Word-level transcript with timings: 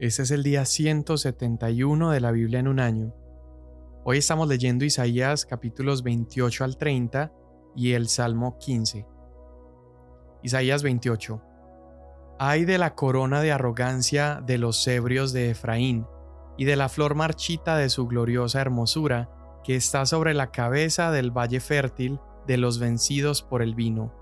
Este 0.00 0.22
es 0.22 0.30
el 0.30 0.42
día 0.42 0.64
171 0.64 2.10
de 2.10 2.20
la 2.20 2.30
Biblia 2.30 2.58
en 2.58 2.68
un 2.68 2.80
año. 2.80 3.12
Hoy 4.02 4.16
estamos 4.16 4.48
leyendo 4.48 4.86
Isaías 4.86 5.44
capítulos 5.44 6.02
28 6.02 6.64
al 6.64 6.78
30 6.78 7.30
y 7.76 7.92
el 7.92 8.08
Salmo 8.08 8.56
15. 8.56 9.06
Isaías 10.42 10.82
28. 10.82 11.42
Ay 12.38 12.64
de 12.64 12.78
la 12.78 12.94
corona 12.94 13.42
de 13.42 13.52
arrogancia 13.52 14.42
de 14.42 14.56
los 14.56 14.82
cebrios 14.82 15.34
de 15.34 15.50
Efraín 15.50 16.06
y 16.56 16.64
de 16.64 16.76
la 16.76 16.88
flor 16.88 17.14
marchita 17.14 17.76
de 17.76 17.90
su 17.90 18.06
gloriosa 18.06 18.62
hermosura 18.62 19.28
que 19.62 19.76
está 19.76 20.06
sobre 20.06 20.32
la 20.32 20.50
cabeza 20.50 21.10
del 21.10 21.30
valle 21.30 21.60
fértil 21.60 22.20
de 22.46 22.56
los 22.56 22.78
vencidos 22.78 23.42
por 23.42 23.60
el 23.60 23.74
vino. 23.74 24.14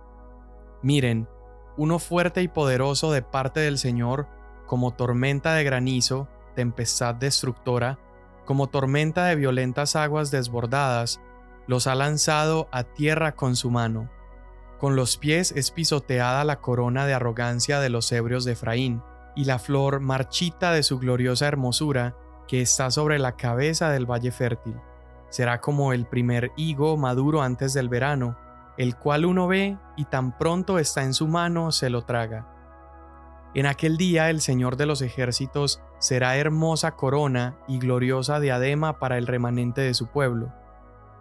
Miren, 0.83 1.29
uno 1.77 2.01
fuerte 2.01 2.43
y 2.43 2.49
poderoso 2.49 3.13
de 3.13 3.23
parte 3.23 3.61
del 3.61 3.79
Señor 3.79 4.27
como 4.69 4.93
tormenta 4.93 5.55
de 5.55 5.65
granizo, 5.65 6.29
tempestad 6.55 7.17
destructora, 7.17 7.99
como 8.45 8.69
tormenta 8.69 9.25
de 9.25 9.35
violentas 9.35 9.97
aguas 9.97 10.31
desbordadas, 10.31 11.21
los 11.67 11.87
ha 11.87 11.95
lanzado 11.95 12.69
a 12.71 12.85
tierra 12.85 13.33
con 13.33 13.57
su 13.57 13.71
mano. 13.71 14.09
Con 14.79 14.95
los 14.95 15.17
pies 15.17 15.53
es 15.53 15.71
pisoteada 15.71 16.45
la 16.45 16.61
corona 16.61 17.07
de 17.07 17.15
arrogancia 17.15 17.81
de 17.81 17.89
los 17.89 18.13
ebrios 18.13 18.45
de 18.45 18.53
Efraín, 18.53 19.03
y 19.35 19.45
la 19.45 19.59
flor 19.59 20.01
marchita 20.01 20.71
de 20.73 20.83
su 20.83 20.99
gloriosa 20.99 21.49
hermosura, 21.49 22.15
que 22.47 22.61
está 22.61 22.91
sobre 22.91 23.19
la 23.19 23.37
cabeza 23.37 23.91
del 23.91 24.05
valle 24.05 24.33
fértil. 24.33 24.77
Será 25.31 25.61
como 25.61 25.93
el 25.93 26.07
primer 26.07 26.53
higo 26.57 26.97
maduro 26.97 27.43
antes 27.43 27.73
del 27.73 27.89
verano, 27.89 28.39
el 28.77 28.97
cual 28.97 29.25
uno 29.25 29.49
ve 29.49 29.79
y 29.97 30.05
tan 30.05 30.37
pronto 30.37 30.79
está 30.79 31.05
en 31.05 31.15
su 31.15 31.27
mano 31.27 31.73
se 31.73 31.91
lo 31.91 32.03
traga. 32.03 32.58
En 33.59 33.67
aquel 33.67 33.97
día 33.97 34.31
el 34.31 34.41
Señor 34.41 34.77
de 34.77 34.87
los 34.87 35.03
ejércitos 35.03 35.83
será 35.99 36.37
hermosa 36.37 36.95
corona 36.95 37.59
y 37.67 37.81
gloriosa 37.81 38.39
diadema 38.39 39.01
para 39.01 39.19
el 39.19 39.27
remanente 39.27 39.81
de 39.81 39.95
su 39.95 40.07
pueblo, 40.07 40.55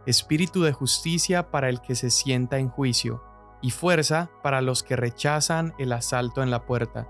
espíritu 0.06 0.62
de 0.62 0.72
justicia 0.72 1.50
para 1.50 1.68
el 1.68 1.82
que 1.82 1.96
se 1.96 2.12
sienta 2.12 2.60
en 2.60 2.70
juicio, 2.70 3.24
y 3.60 3.72
fuerza 3.72 4.30
para 4.44 4.62
los 4.62 4.84
que 4.84 4.96
rechazan 4.96 5.74
el 5.80 5.92
asalto 5.92 6.44
en 6.44 6.52
la 6.52 6.68
puerta. 6.68 7.08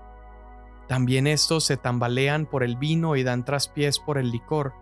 También 0.88 1.26
estos 1.26 1.62
se 1.62 1.76
tambalean 1.76 2.46
por 2.46 2.62
el 2.62 2.76
vino 2.76 3.14
y 3.14 3.22
dan 3.22 3.44
traspiés 3.44 3.98
por 3.98 4.16
el 4.16 4.30
licor. 4.30 4.72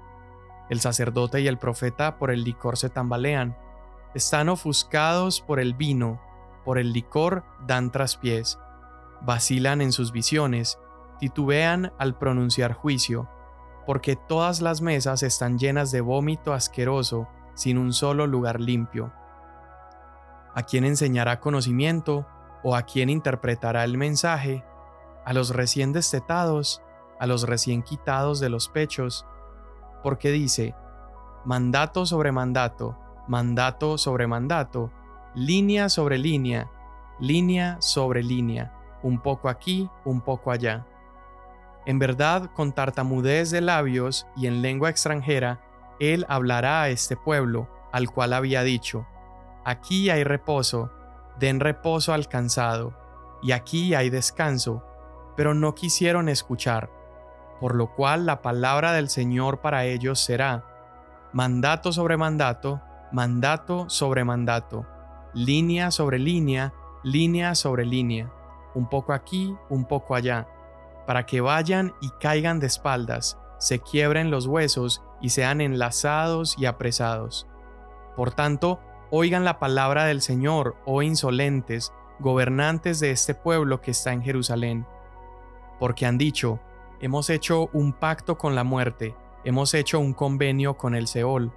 El 0.71 0.79
sacerdote 0.79 1.41
y 1.41 1.49
el 1.49 1.59
profeta 1.59 2.19
por 2.19 2.31
el 2.31 2.45
licor 2.45 2.77
se 2.77 2.89
tambalean. 2.89 3.57
Están 4.15 4.49
ofuscados 4.49 5.41
por 5.41 5.59
el 5.59 5.75
vino, 5.75 6.21
por 6.65 6.79
el 6.79 6.93
licor 6.93 7.43
dan 7.67 7.91
traspiés 7.91 8.61
vacilan 9.23 9.81
en 9.81 9.93
sus 9.93 10.13
visiones, 10.13 10.79
titubean 11.19 11.93
al 11.99 12.17
pronunciar 12.17 12.73
juicio, 12.73 13.29
porque 13.87 14.17
todas 14.17 14.61
las 14.61 14.81
mesas 14.81 15.23
están 15.23 15.59
llenas 15.59 15.91
de 15.91 16.01
vómito 16.01 16.53
asqueroso, 16.53 17.29
sin 17.55 17.79
un 17.79 17.93
solo 17.93 18.27
lugar 18.27 18.61
limpio. 18.61 19.13
¿A 20.55 20.63
quién 20.63 20.85
enseñará 20.85 21.41
conocimiento 21.41 22.27
o 22.63 22.75
a 22.75 22.83
quién 22.83 23.09
interpretará 23.09 23.85
el 23.85 23.97
mensaje? 23.97 24.65
A 25.25 25.33
los 25.33 25.51
recién 25.51 25.93
destetados, 25.93 26.83
a 27.19 27.27
los 27.27 27.45
recién 27.45 27.83
quitados 27.83 28.41
de 28.41 28.49
los 28.49 28.69
pechos, 28.69 29.27
porque 30.03 30.31
dice, 30.31 30.75
mandato 31.45 32.07
sobre 32.07 32.33
mandato, 32.33 32.99
mandato 33.29 33.99
sobre 33.99 34.27
mandato, 34.27 34.91
línea 35.35 35.89
sobre 35.89 36.19
línea, 36.19 36.71
línea 37.21 37.77
sobre 37.81 38.23
línea 38.23 38.77
un 39.03 39.21
poco 39.21 39.49
aquí, 39.49 39.91
un 40.05 40.21
poco 40.21 40.51
allá. 40.51 40.87
En 41.87 41.99
verdad, 41.99 42.51
con 42.55 42.73
tartamudez 42.73 43.51
de 43.51 43.61
labios 43.61 44.27
y 44.37 44.47
en 44.49 44.61
lengua 44.63 44.91
extranjera, 44.91 45.61
él 46.01 46.27
hablará 46.29 46.83
a 46.83 46.89
este 46.89 47.17
pueblo, 47.17 47.69
al 47.93 48.11
cual 48.11 48.33
había 48.33 48.63
dicho, 48.63 49.07
Aquí 49.65 50.11
hay 50.11 50.25
reposo, 50.25 50.93
den 51.39 51.61
reposo 51.61 52.13
al 52.13 52.29
cansado, 52.29 52.95
y 53.43 53.53
aquí 53.53 53.95
hay 53.95 54.11
descanso, 54.11 54.85
pero 55.37 55.55
no 55.55 55.75
quisieron 55.75 56.29
escuchar, 56.29 56.91
por 57.61 57.75
lo 57.75 57.95
cual 57.95 58.27
la 58.27 58.43
palabra 58.43 58.93
del 58.93 59.09
Señor 59.09 59.61
para 59.61 59.85
ellos 59.85 60.21
será, 60.21 60.65
mandato 61.33 61.93
sobre 61.93 62.17
mandato, 62.17 62.81
mandato 63.13 63.89
sobre 63.89 64.25
mandato, 64.25 64.87
línea 65.35 65.91
sobre 65.91 66.19
línea, 66.19 66.73
línea 67.03 67.55
sobre 67.55 67.85
línea 67.85 68.33
un 68.77 68.87
poco 68.89 69.15
aquí, 69.15 69.57
un 69.71 69.87
poco 69.87 70.15
allá, 70.15 70.47
para 71.07 71.25
que 71.25 71.41
vayan 71.41 71.95
y 72.01 72.11
caigan 72.21 72.61
de 72.61 72.67
espaldas, 72.67 73.39
se 73.59 73.81
quiebren 73.81 74.31
los 74.31 74.47
huesos 74.47 75.03
y 75.21 75.31
sean 75.31 75.63
enlazados 75.63 76.57
y 76.59 76.67
apresados. 76.67 77.49
Por 78.17 78.33
tanto, 78.33 78.81
oigan 79.11 79.45
la 79.45 79.59
palabra 79.59 80.05
del 80.05 80.21
Señor, 80.21 80.77
oh 80.85 81.01
insolentes, 81.01 81.93
gobernantes 82.19 83.01
de 83.01 83.13
este 83.13 83.35
pueblo 83.35 83.81
que 83.81 83.93
está 83.93 84.13
en 84.13 84.23
Jerusalén. 84.23 84.87
Porque 85.81 86.05
han 86.05 86.19
dicho, 86.19 86.61
hemos 87.01 87.31
hecho 87.31 87.71
un 87.73 87.95
pacto 87.95 88.37
con 88.37 88.55
la 88.55 88.65
muerte, 88.65 89.17
hemos 89.45 89.73
hecho 89.73 90.01
un 90.01 90.13
convenio 90.13 90.77
con 90.77 90.95
el 90.95 91.07
Seol. 91.07 91.51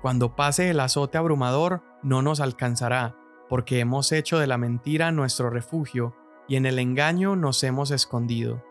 Cuando 0.00 0.34
pase 0.34 0.70
el 0.70 0.80
azote 0.80 1.18
abrumador, 1.18 1.82
no 2.02 2.22
nos 2.22 2.40
alcanzará, 2.40 3.16
porque 3.50 3.80
hemos 3.80 4.12
hecho 4.12 4.38
de 4.38 4.46
la 4.46 4.56
mentira 4.56 5.12
nuestro 5.12 5.50
refugio 5.50 6.14
y 6.48 6.56
en 6.56 6.66
el 6.66 6.78
engaño 6.78 7.36
nos 7.36 7.62
hemos 7.62 7.90
escondido. 7.90 8.64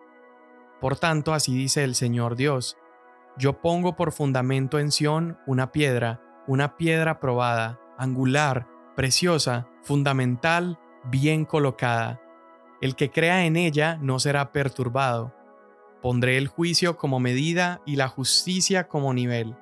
Por 0.81 0.97
tanto, 0.97 1.33
así 1.33 1.55
dice 1.55 1.83
el 1.83 1.95
Señor 1.95 2.35
Dios, 2.35 2.77
yo 3.37 3.61
pongo 3.61 3.95
por 3.95 4.11
fundamento 4.11 4.79
en 4.79 4.91
Sión 4.91 5.37
una 5.45 5.71
piedra, 5.71 6.21
una 6.47 6.75
piedra 6.75 7.19
probada, 7.19 7.79
angular, 7.97 8.67
preciosa, 8.95 9.67
fundamental, 9.83 10.79
bien 11.05 11.45
colocada. 11.45 12.19
El 12.81 12.95
que 12.95 13.11
crea 13.11 13.45
en 13.45 13.55
ella 13.55 13.97
no 14.01 14.19
será 14.19 14.51
perturbado. 14.51 15.33
Pondré 16.01 16.37
el 16.37 16.47
juicio 16.47 16.97
como 16.97 17.19
medida 17.19 17.81
y 17.85 17.95
la 17.95 18.07
justicia 18.07 18.87
como 18.87 19.13
nivel. 19.13 19.55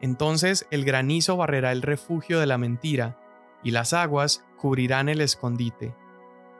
Entonces 0.00 0.66
el 0.70 0.84
granizo 0.84 1.36
barrerá 1.36 1.72
el 1.72 1.82
refugio 1.82 2.40
de 2.40 2.46
la 2.46 2.58
mentira, 2.58 3.18
y 3.64 3.70
las 3.72 3.92
aguas 3.92 4.44
cubrirán 4.56 5.08
el 5.08 5.20
escondite 5.20 5.94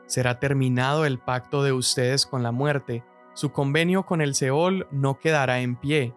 será 0.09 0.39
terminado 0.39 1.05
el 1.05 1.19
pacto 1.19 1.61
de 1.61 1.71
ustedes 1.71 2.25
con 2.25 2.41
la 2.41 2.51
muerte, 2.51 3.03
su 3.33 3.51
convenio 3.51 4.07
con 4.07 4.21
el 4.21 4.33
Seol 4.33 4.87
no 4.91 5.19
quedará 5.19 5.59
en 5.59 5.75
pie. 5.75 6.15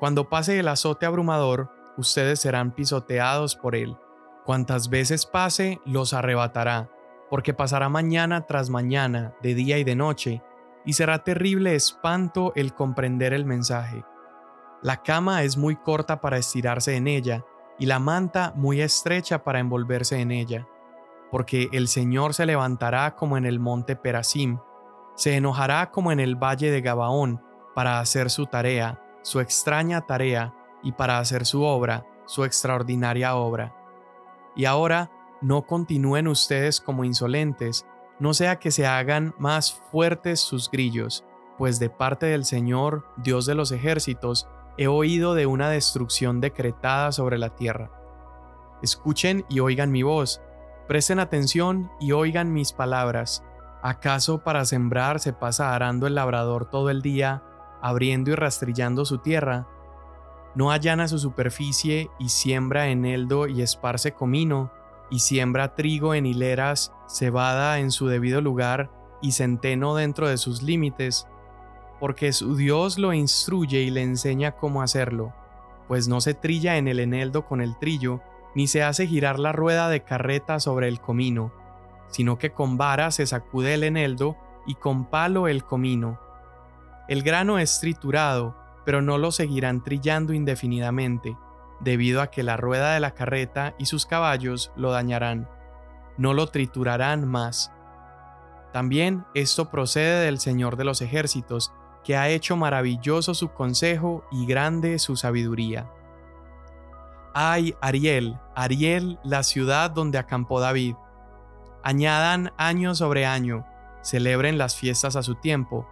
Cuando 0.00 0.28
pase 0.28 0.58
el 0.58 0.66
azote 0.66 1.06
abrumador, 1.06 1.70
ustedes 1.96 2.40
serán 2.40 2.74
pisoteados 2.74 3.54
por 3.54 3.76
él. 3.76 3.96
Cuantas 4.44 4.90
veces 4.90 5.24
pase, 5.24 5.80
los 5.86 6.14
arrebatará, 6.14 6.90
porque 7.30 7.54
pasará 7.54 7.88
mañana 7.88 8.44
tras 8.44 8.70
mañana, 8.70 9.34
de 9.40 9.54
día 9.54 9.78
y 9.78 9.84
de 9.84 9.94
noche, 9.94 10.42
y 10.84 10.94
será 10.94 11.22
terrible 11.22 11.76
espanto 11.76 12.52
el 12.56 12.74
comprender 12.74 13.32
el 13.32 13.44
mensaje. 13.44 14.04
La 14.82 15.02
cama 15.02 15.44
es 15.44 15.56
muy 15.56 15.76
corta 15.76 16.20
para 16.20 16.38
estirarse 16.38 16.96
en 16.96 17.06
ella, 17.06 17.44
y 17.78 17.86
la 17.86 18.00
manta 18.00 18.52
muy 18.56 18.80
estrecha 18.80 19.44
para 19.44 19.60
envolverse 19.60 20.20
en 20.20 20.32
ella 20.32 20.66
porque 21.30 21.68
el 21.72 21.88
Señor 21.88 22.34
se 22.34 22.46
levantará 22.46 23.16
como 23.16 23.36
en 23.36 23.44
el 23.44 23.60
monte 23.60 23.96
Perasim, 23.96 24.58
se 25.14 25.36
enojará 25.36 25.90
como 25.90 26.12
en 26.12 26.20
el 26.20 26.36
valle 26.36 26.70
de 26.70 26.80
Gabaón, 26.80 27.42
para 27.74 28.00
hacer 28.00 28.30
su 28.30 28.46
tarea, 28.46 29.02
su 29.22 29.40
extraña 29.40 30.06
tarea, 30.06 30.54
y 30.82 30.92
para 30.92 31.18
hacer 31.18 31.46
su 31.46 31.62
obra, 31.62 32.06
su 32.26 32.44
extraordinaria 32.44 33.34
obra. 33.34 33.74
Y 34.54 34.64
ahora, 34.64 35.10
no 35.42 35.66
continúen 35.66 36.28
ustedes 36.28 36.80
como 36.80 37.04
insolentes, 37.04 37.86
no 38.18 38.32
sea 38.34 38.58
que 38.58 38.70
se 38.70 38.86
hagan 38.86 39.34
más 39.38 39.82
fuertes 39.90 40.40
sus 40.40 40.70
grillos, 40.70 41.24
pues 41.58 41.78
de 41.78 41.90
parte 41.90 42.26
del 42.26 42.44
Señor, 42.44 43.06
Dios 43.16 43.46
de 43.46 43.54
los 43.54 43.72
ejércitos, 43.72 44.48
he 44.78 44.86
oído 44.86 45.34
de 45.34 45.46
una 45.46 45.68
destrucción 45.68 46.40
decretada 46.40 47.12
sobre 47.12 47.38
la 47.38 47.50
tierra. 47.50 47.90
Escuchen 48.82 49.44
y 49.48 49.60
oigan 49.60 49.90
mi 49.90 50.02
voz, 50.02 50.40
Presten 50.88 51.18
atención 51.18 51.90
y 51.98 52.12
oigan 52.12 52.52
mis 52.52 52.72
palabras. 52.72 53.42
¿Acaso 53.82 54.38
para 54.44 54.64
sembrar 54.64 55.20
se 55.20 55.32
pasa 55.32 55.74
arando 55.74 56.06
el 56.06 56.14
labrador 56.14 56.70
todo 56.70 56.90
el 56.90 57.02
día, 57.02 57.42
abriendo 57.82 58.30
y 58.30 58.34
rastrillando 58.34 59.04
su 59.04 59.18
tierra? 59.18 59.66
¿No 60.54 60.70
allana 60.70 61.08
su 61.08 61.18
superficie 61.18 62.08
y 62.18 62.28
siembra 62.28 62.88
eneldo 62.88 63.46
y 63.46 63.62
esparce 63.62 64.12
comino, 64.12 64.72
y 65.10 65.18
siembra 65.18 65.74
trigo 65.74 66.14
en 66.14 66.26
hileras, 66.26 66.92
cebada 67.08 67.78
en 67.78 67.90
su 67.90 68.06
debido 68.06 68.40
lugar 68.40 68.90
y 69.20 69.32
centeno 69.32 69.94
dentro 69.94 70.28
de 70.28 70.38
sus 70.38 70.62
límites? 70.62 71.26
Porque 72.00 72.32
su 72.32 72.56
Dios 72.56 72.96
lo 72.96 73.12
instruye 73.12 73.80
y 73.80 73.90
le 73.90 74.02
enseña 74.02 74.52
cómo 74.52 74.82
hacerlo, 74.82 75.34
pues 75.88 76.08
no 76.08 76.20
se 76.20 76.34
trilla 76.34 76.76
en 76.76 76.88
el 76.88 77.00
eneldo 77.00 77.44
con 77.44 77.60
el 77.60 77.76
trillo, 77.78 78.20
ni 78.56 78.68
se 78.68 78.82
hace 78.82 79.06
girar 79.06 79.38
la 79.38 79.52
rueda 79.52 79.90
de 79.90 80.02
carreta 80.02 80.60
sobre 80.60 80.88
el 80.88 80.98
comino, 80.98 81.52
sino 82.08 82.38
que 82.38 82.52
con 82.52 82.78
vara 82.78 83.10
se 83.10 83.26
sacude 83.26 83.74
el 83.74 83.84
eneldo 83.84 84.38
y 84.66 84.76
con 84.76 85.04
palo 85.04 85.46
el 85.46 85.62
comino. 85.62 86.18
El 87.06 87.22
grano 87.22 87.58
es 87.58 87.80
triturado, 87.80 88.56
pero 88.86 89.02
no 89.02 89.18
lo 89.18 89.30
seguirán 89.30 89.84
trillando 89.84 90.32
indefinidamente, 90.32 91.36
debido 91.80 92.22
a 92.22 92.28
que 92.28 92.42
la 92.42 92.56
rueda 92.56 92.94
de 92.94 93.00
la 93.00 93.10
carreta 93.10 93.74
y 93.78 93.84
sus 93.84 94.06
caballos 94.06 94.72
lo 94.74 94.90
dañarán. 94.90 95.50
No 96.16 96.32
lo 96.32 96.46
triturarán 96.46 97.28
más. 97.28 97.70
También 98.72 99.26
esto 99.34 99.70
procede 99.70 100.24
del 100.24 100.40
Señor 100.40 100.76
de 100.76 100.84
los 100.84 101.02
ejércitos, 101.02 101.74
que 102.04 102.16
ha 102.16 102.30
hecho 102.30 102.56
maravilloso 102.56 103.34
su 103.34 103.50
consejo 103.50 104.24
y 104.32 104.46
grande 104.46 104.98
su 104.98 105.14
sabiduría. 105.14 105.90
Ay, 107.38 107.74
Ariel, 107.82 108.38
Ariel, 108.54 109.18
la 109.22 109.42
ciudad 109.42 109.90
donde 109.90 110.16
acampó 110.16 110.58
David. 110.58 110.94
Añadan 111.82 112.54
año 112.56 112.94
sobre 112.94 113.26
año, 113.26 113.66
celebren 114.00 114.56
las 114.56 114.74
fiestas 114.74 115.16
a 115.16 115.22
su 115.22 115.34
tiempo. 115.34 115.86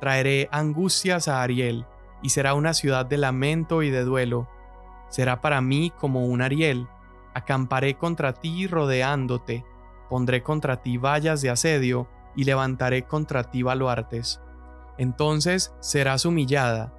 Traeré 0.00 0.48
angustias 0.50 1.28
a 1.28 1.40
Ariel, 1.40 1.86
y 2.20 2.30
será 2.30 2.54
una 2.54 2.74
ciudad 2.74 3.06
de 3.06 3.16
lamento 3.16 3.84
y 3.84 3.90
de 3.90 4.02
duelo. 4.02 4.48
Será 5.08 5.40
para 5.40 5.60
mí 5.60 5.92
como 5.96 6.26
un 6.26 6.42
Ariel. 6.42 6.88
Acamparé 7.32 7.94
contra 7.94 8.32
ti 8.32 8.66
rodeándote, 8.66 9.64
pondré 10.10 10.42
contra 10.42 10.82
ti 10.82 10.98
vallas 10.98 11.42
de 11.42 11.50
asedio, 11.50 12.08
y 12.34 12.42
levantaré 12.42 13.04
contra 13.04 13.44
ti 13.44 13.62
baluartes. 13.62 14.40
Entonces 14.98 15.72
serás 15.78 16.24
humillada, 16.24 16.92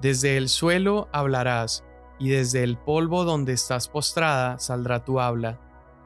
desde 0.00 0.38
el 0.38 0.48
suelo 0.48 1.10
hablarás, 1.12 1.84
y 2.22 2.28
desde 2.28 2.62
el 2.62 2.78
polvo 2.78 3.24
donde 3.24 3.52
estás 3.52 3.88
postrada 3.88 4.56
saldrá 4.60 5.04
tu 5.04 5.18
habla. 5.18 5.58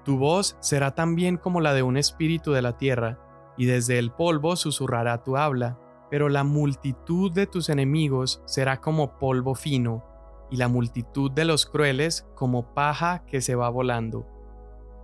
Tu 0.02 0.16
voz 0.16 0.56
será 0.60 0.94
también 0.94 1.36
como 1.36 1.60
la 1.60 1.74
de 1.74 1.82
un 1.82 1.98
espíritu 1.98 2.52
de 2.52 2.62
la 2.62 2.78
tierra, 2.78 3.18
y 3.58 3.66
desde 3.66 3.98
el 3.98 4.10
polvo 4.12 4.56
susurrará 4.56 5.22
tu 5.22 5.36
habla. 5.36 5.78
Pero 6.10 6.30
la 6.30 6.42
multitud 6.42 7.30
de 7.32 7.46
tus 7.46 7.68
enemigos 7.68 8.40
será 8.46 8.80
como 8.80 9.18
polvo 9.18 9.54
fino, 9.54 10.04
y 10.50 10.56
la 10.56 10.68
multitud 10.68 11.30
de 11.32 11.44
los 11.44 11.66
crueles 11.66 12.26
como 12.34 12.72
paja 12.72 13.26
que 13.26 13.42
se 13.42 13.54
va 13.54 13.68
volando. 13.68 14.26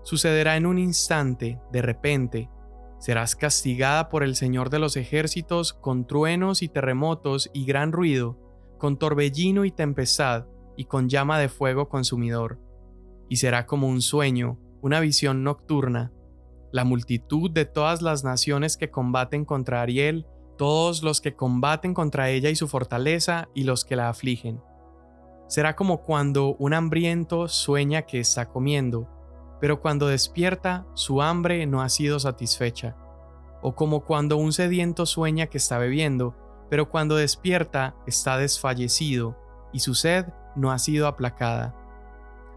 Sucederá 0.05 0.57
en 0.57 0.65
un 0.65 0.79
instante, 0.79 1.61
de 1.73 1.83
repente, 1.83 2.49
serás 2.99 3.37
castigada 3.37 4.09
por 4.09 4.23
el 4.23 4.35
Señor 4.35 4.71
de 4.71 4.79
los 4.79 4.97
ejércitos 4.97 5.75
con 5.75 6.07
truenos 6.07 6.63
y 6.63 6.69
terremotos 6.69 7.51
y 7.53 7.67
gran 7.67 7.93
ruido, 7.93 8.39
con 8.79 8.97
torbellino 8.97 9.67
y 9.67 9.73
tempestad, 9.73 10.47
y 10.83 10.85
con 10.85 11.09
llama 11.09 11.39
de 11.39 11.49
fuego 11.49 11.89
consumidor. 11.89 12.59
Y 13.29 13.37
será 13.37 13.67
como 13.67 13.87
un 13.87 14.03
sueño, 14.03 14.59
una 14.81 14.99
visión 14.99 15.45
nocturna. 15.45 16.13
La 16.73 16.83
multitud 16.83 17.53
de 17.53 17.67
todas 17.67 18.03
las 18.03 18.25
naciones 18.25 18.77
que 18.77 18.91
combaten 18.91 19.45
contra 19.45 19.81
Ariel, 19.81 20.27
todos 20.59 21.05
los 21.05 21.21
que 21.21 21.37
combaten 21.37 21.95
contra 21.95 22.31
ella 22.31 22.51
y 22.51 22.57
su 22.57 22.67
fortaleza, 22.67 23.49
y 23.55 23.63
los 23.63 23.85
que 23.85 23.95
la 23.95 24.09
afligen. 24.09 24.61
Será 25.47 25.77
como 25.77 26.03
cuando 26.03 26.57
un 26.57 26.75
hambriento 26.75 27.47
sueña 27.47 28.03
que 28.03 28.19
está 28.19 28.49
comiendo, 28.49 29.09
pero 29.61 29.81
cuando 29.81 30.09
despierta 30.09 30.85
su 30.95 31.23
hambre 31.23 31.65
no 31.67 31.81
ha 31.81 31.91
sido 31.91 32.19
satisfecha. 32.19 32.97
O 33.63 33.77
como 33.77 34.05
cuando 34.05 34.37
un 34.37 34.53
sediento 34.53 35.07
sueña 35.07 35.47
que 35.47 35.59
está 35.59 35.79
bebiendo, 35.79 36.35
pero 36.69 36.91
cuando 36.91 37.15
despierta 37.15 37.95
está 38.05 38.37
desfallecido, 38.37 39.37
y 39.73 39.79
su 39.79 39.95
sed 39.95 40.27
no 40.57 40.71
ha 40.71 40.79
sido 40.79 41.07
aplacada. 41.07 41.75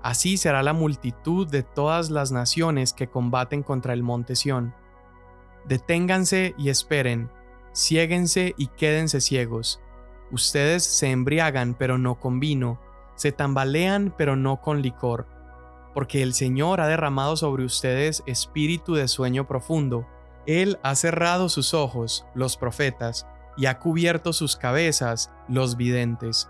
Así 0.02 0.38
será 0.38 0.62
la 0.64 0.74
multitud 0.74 1.48
de 1.48 1.64
todas 1.64 2.10
las 2.10 2.32
naciones 2.32 2.94
que 2.94 3.08
combaten 3.08 3.64
contra 3.64 3.94
el 3.94 4.04
monte 4.04 4.36
Sión. 4.36 4.74
Deténganse 5.68 6.54
y 6.58 6.70
esperen, 6.70 7.32
ciéguense 7.74 8.54
y 8.58 8.68
quédense 8.68 9.20
ciegos. 9.22 9.82
Ustedes 10.32 10.84
se 10.84 11.12
embriagan 11.12 11.74
pero 11.74 11.98
no 11.98 12.20
con 12.20 12.40
vino, 12.40 12.80
se 13.16 13.32
tambalean 13.32 14.14
pero 14.16 14.36
no 14.36 14.62
con 14.62 14.82
licor 14.82 15.36
porque 15.96 16.22
el 16.22 16.34
Señor 16.34 16.82
ha 16.82 16.88
derramado 16.88 17.38
sobre 17.38 17.64
ustedes 17.64 18.22
espíritu 18.26 18.96
de 18.96 19.08
sueño 19.08 19.48
profundo. 19.48 20.06
Él 20.46 20.78
ha 20.84 20.94
cerrado 20.94 21.48
sus 21.48 21.74
ojos, 21.74 22.26
los 22.36 22.58
profetas, 22.58 23.26
y 23.56 23.68
ha 23.68 23.80
cubierto 23.80 24.34
sus 24.34 24.58
cabezas, 24.58 25.32
los 25.48 25.78
videntes. 25.78 26.50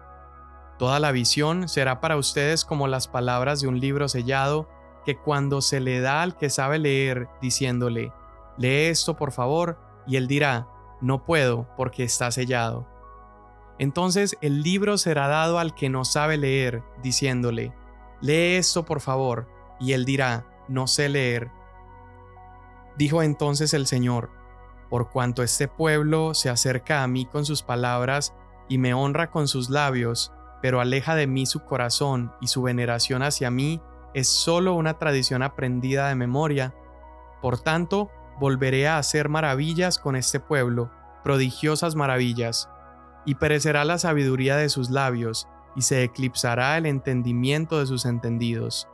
Toda 0.77 0.99
la 0.99 1.11
visión 1.11 1.67
será 1.69 2.01
para 2.01 2.17
ustedes 2.17 2.65
como 2.65 2.87
las 2.87 3.07
palabras 3.07 3.61
de 3.61 3.67
un 3.67 3.79
libro 3.79 4.07
sellado, 4.09 4.69
que 5.05 5.17
cuando 5.17 5.61
se 5.61 5.79
le 5.79 6.01
da 6.01 6.21
al 6.21 6.35
que 6.35 6.49
sabe 6.49 6.79
leer, 6.79 7.27
diciéndole, 7.41 8.11
lee 8.57 8.87
esto 8.87 9.15
por 9.15 9.31
favor, 9.31 9.79
y 10.07 10.17
él 10.17 10.27
dirá, 10.27 10.67
no 11.01 11.23
puedo 11.23 11.67
porque 11.77 12.03
está 12.03 12.31
sellado. 12.31 12.87
Entonces 13.77 14.37
el 14.41 14.63
libro 14.63 14.97
será 14.97 15.27
dado 15.27 15.59
al 15.59 15.75
que 15.75 15.89
no 15.89 16.05
sabe 16.05 16.37
leer, 16.37 16.83
diciéndole, 17.01 17.73
Lee 18.21 18.55
esto, 18.55 18.85
por 18.85 19.01
favor. 19.01 19.47
Y 19.79 19.93
él 19.93 20.05
dirá, 20.05 20.45
no 20.67 20.87
sé 20.87 21.09
leer. 21.09 21.51
Dijo 22.97 23.21
entonces 23.21 23.73
el 23.73 23.87
Señor, 23.87 24.31
por 24.89 25.09
cuanto 25.09 25.43
este 25.43 25.67
pueblo 25.67 26.33
se 26.33 26.49
acerca 26.49 27.03
a 27.03 27.07
mí 27.07 27.25
con 27.25 27.45
sus 27.45 27.61
palabras 27.61 28.33
y 28.69 28.77
me 28.77 28.93
honra 28.93 29.29
con 29.29 29.47
sus 29.47 29.69
labios, 29.69 30.31
pero 30.61 30.81
aleja 30.81 31.15
de 31.15 31.27
mí 31.27 31.45
su 31.45 31.61
corazón 31.61 32.33
y 32.41 32.47
su 32.47 32.61
veneración 32.61 33.23
hacia 33.23 33.51
mí 33.51 33.81
es 34.13 34.27
solo 34.27 34.73
una 34.73 34.97
tradición 34.97 35.43
aprendida 35.43 36.09
de 36.09 36.15
memoria. 36.15 36.73
Por 37.41 37.59
tanto, 37.59 38.09
volveré 38.39 38.87
a 38.87 38.97
hacer 38.97 39.29
maravillas 39.29 39.99
con 39.99 40.15
este 40.15 40.39
pueblo, 40.39 40.91
prodigiosas 41.23 41.95
maravillas, 41.95 42.69
y 43.25 43.35
perecerá 43.35 43.83
la 43.85 43.97
sabiduría 43.97 44.55
de 44.55 44.69
sus 44.69 44.89
labios, 44.89 45.47
y 45.75 45.81
se 45.81 46.03
eclipsará 46.03 46.77
el 46.77 46.85
entendimiento 46.85 47.79
de 47.79 47.87
sus 47.87 48.05
entendidos. 48.05 48.87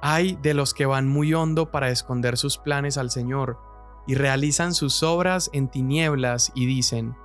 Hay 0.00 0.36
de 0.36 0.54
los 0.54 0.74
que 0.74 0.86
van 0.86 1.08
muy 1.08 1.34
hondo 1.34 1.70
para 1.72 1.90
esconder 1.90 2.36
sus 2.36 2.58
planes 2.58 2.98
al 2.98 3.10
Señor, 3.10 3.58
y 4.06 4.14
realizan 4.14 4.72
sus 4.72 5.02
obras 5.02 5.50
en 5.52 5.68
tinieblas 5.68 6.52
y 6.54 6.66
dicen, 6.66 7.16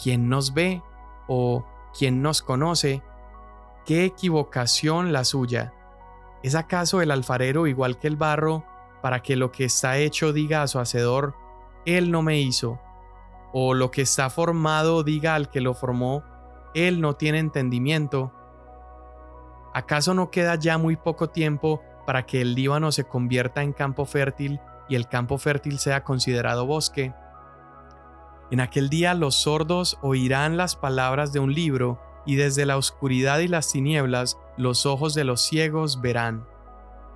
¿quién 0.00 0.28
nos 0.28 0.54
ve? 0.54 0.82
o 1.28 1.64
¿quién 1.96 2.22
nos 2.22 2.42
conoce? 2.42 3.02
¡Qué 3.84 4.04
equivocación 4.04 5.12
la 5.12 5.24
suya! 5.24 5.72
¿Es 6.42 6.54
acaso 6.54 7.00
el 7.00 7.10
alfarero 7.10 7.66
igual 7.66 7.98
que 7.98 8.08
el 8.08 8.16
barro, 8.16 8.64
para 9.02 9.22
que 9.22 9.36
lo 9.36 9.52
que 9.52 9.64
está 9.64 9.98
hecho 9.98 10.32
diga 10.32 10.62
a 10.62 10.66
su 10.66 10.78
hacedor, 10.78 11.34
Él 11.84 12.10
no 12.10 12.22
me 12.22 12.40
hizo? 12.40 12.80
¿O 13.52 13.74
lo 13.74 13.90
que 13.90 14.02
está 14.02 14.28
formado 14.30 15.02
diga 15.02 15.34
al 15.34 15.50
que 15.50 15.60
lo 15.60 15.74
formó, 15.74 16.22
él 16.76 17.00
no 17.00 17.16
tiene 17.16 17.38
entendimiento. 17.38 18.32
¿Acaso 19.72 20.12
no 20.12 20.30
queda 20.30 20.56
ya 20.56 20.76
muy 20.76 20.96
poco 20.96 21.30
tiempo 21.30 21.82
para 22.04 22.26
que 22.26 22.42
el 22.42 22.54
Líbano 22.54 22.92
se 22.92 23.04
convierta 23.04 23.62
en 23.62 23.72
campo 23.72 24.04
fértil 24.04 24.60
y 24.86 24.94
el 24.94 25.08
campo 25.08 25.38
fértil 25.38 25.78
sea 25.78 26.04
considerado 26.04 26.66
bosque? 26.66 27.14
En 28.50 28.60
aquel 28.60 28.88
día 28.88 29.14
los 29.14 29.34
sordos 29.34 29.98
oirán 30.02 30.56
las 30.56 30.76
palabras 30.76 31.32
de 31.32 31.40
un 31.40 31.52
libro, 31.52 32.00
y 32.24 32.34
desde 32.34 32.66
la 32.66 32.76
oscuridad 32.76 33.38
y 33.38 33.48
las 33.48 33.70
tinieblas 33.70 34.38
los 34.56 34.84
ojos 34.84 35.14
de 35.14 35.24
los 35.24 35.42
ciegos 35.42 36.00
verán. 36.00 36.46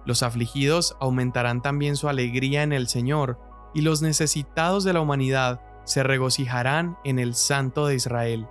Los 0.04 0.22
afligidos 0.22 0.96
aumentarán 1.00 1.62
también 1.62 1.96
su 1.96 2.08
alegría 2.08 2.62
en 2.62 2.72
el 2.72 2.88
Señor, 2.88 3.38
y 3.74 3.82
los 3.82 4.02
necesitados 4.02 4.84
de 4.84 4.92
la 4.92 5.00
humanidad 5.00 5.60
se 5.84 6.02
regocijarán 6.02 6.96
en 7.04 7.18
el 7.18 7.34
Santo 7.34 7.86
de 7.86 7.96
Israel 7.96 8.46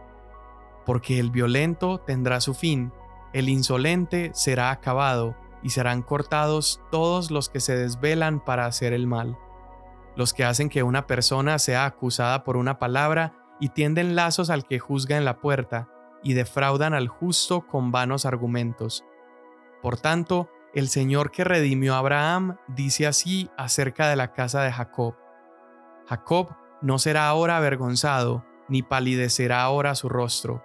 porque 0.90 1.20
el 1.20 1.30
violento 1.30 2.00
tendrá 2.00 2.42
su 2.42 2.56
fin, 2.56 2.92
el 3.32 3.48
insolente 3.48 4.32
será 4.34 4.72
acabado, 4.72 5.36
y 5.62 5.70
serán 5.70 6.02
cortados 6.02 6.82
todos 6.90 7.30
los 7.30 7.48
que 7.48 7.60
se 7.60 7.78
desvelan 7.78 8.44
para 8.44 8.66
hacer 8.66 8.94
el 8.94 9.06
mal, 9.06 9.38
los 10.20 10.34
que 10.34 10.46
hacen 10.46 10.70
que 10.70 10.84
una 10.84 11.08
persona 11.08 11.58
sea 11.58 11.86
acusada 11.86 12.44
por 12.44 12.58
una 12.58 12.78
palabra 12.78 13.34
y 13.60 13.70
tienden 13.70 14.16
lazos 14.16 14.52
al 14.52 14.66
que 14.66 14.78
juzga 14.78 15.18
en 15.18 15.26
la 15.26 15.40
puerta, 15.40 15.90
y 16.22 16.34
defraudan 16.34 16.94
al 16.94 17.08
justo 17.08 17.66
con 17.66 17.92
vanos 17.92 18.26
argumentos. 18.26 19.06
Por 19.82 19.98
tanto, 19.98 20.50
el 20.76 20.90
Señor 20.90 21.32
que 21.32 21.46
redimió 21.46 21.96
a 21.96 22.00
Abraham 22.00 22.58
dice 22.68 23.08
así 23.08 23.50
acerca 23.58 24.10
de 24.10 24.18
la 24.18 24.34
casa 24.34 24.62
de 24.62 24.72
Jacob. 24.72 25.16
Jacob 26.08 26.56
no 26.82 27.00
será 27.00 27.28
ahora 27.28 27.58
avergonzado, 27.58 28.46
ni 28.68 28.84
palidecerá 28.84 29.62
ahora 29.64 29.96
su 29.96 30.10
rostro 30.10 30.64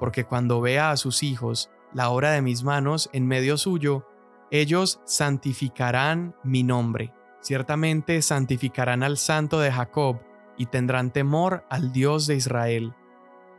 porque 0.00 0.24
cuando 0.24 0.62
vea 0.62 0.90
a 0.90 0.96
sus 0.96 1.22
hijos 1.22 1.70
la 1.92 2.08
obra 2.08 2.32
de 2.32 2.40
mis 2.40 2.64
manos 2.64 3.10
en 3.12 3.28
medio 3.28 3.58
suyo, 3.58 4.06
ellos 4.50 5.00
santificarán 5.04 6.34
mi 6.42 6.62
nombre. 6.62 7.12
Ciertamente 7.40 8.20
santificarán 8.22 9.02
al 9.02 9.16
santo 9.16 9.60
de 9.60 9.72
Jacob 9.72 10.20
y 10.56 10.66
tendrán 10.66 11.10
temor 11.10 11.64
al 11.70 11.92
Dios 11.92 12.26
de 12.26 12.36
Israel. 12.36 12.94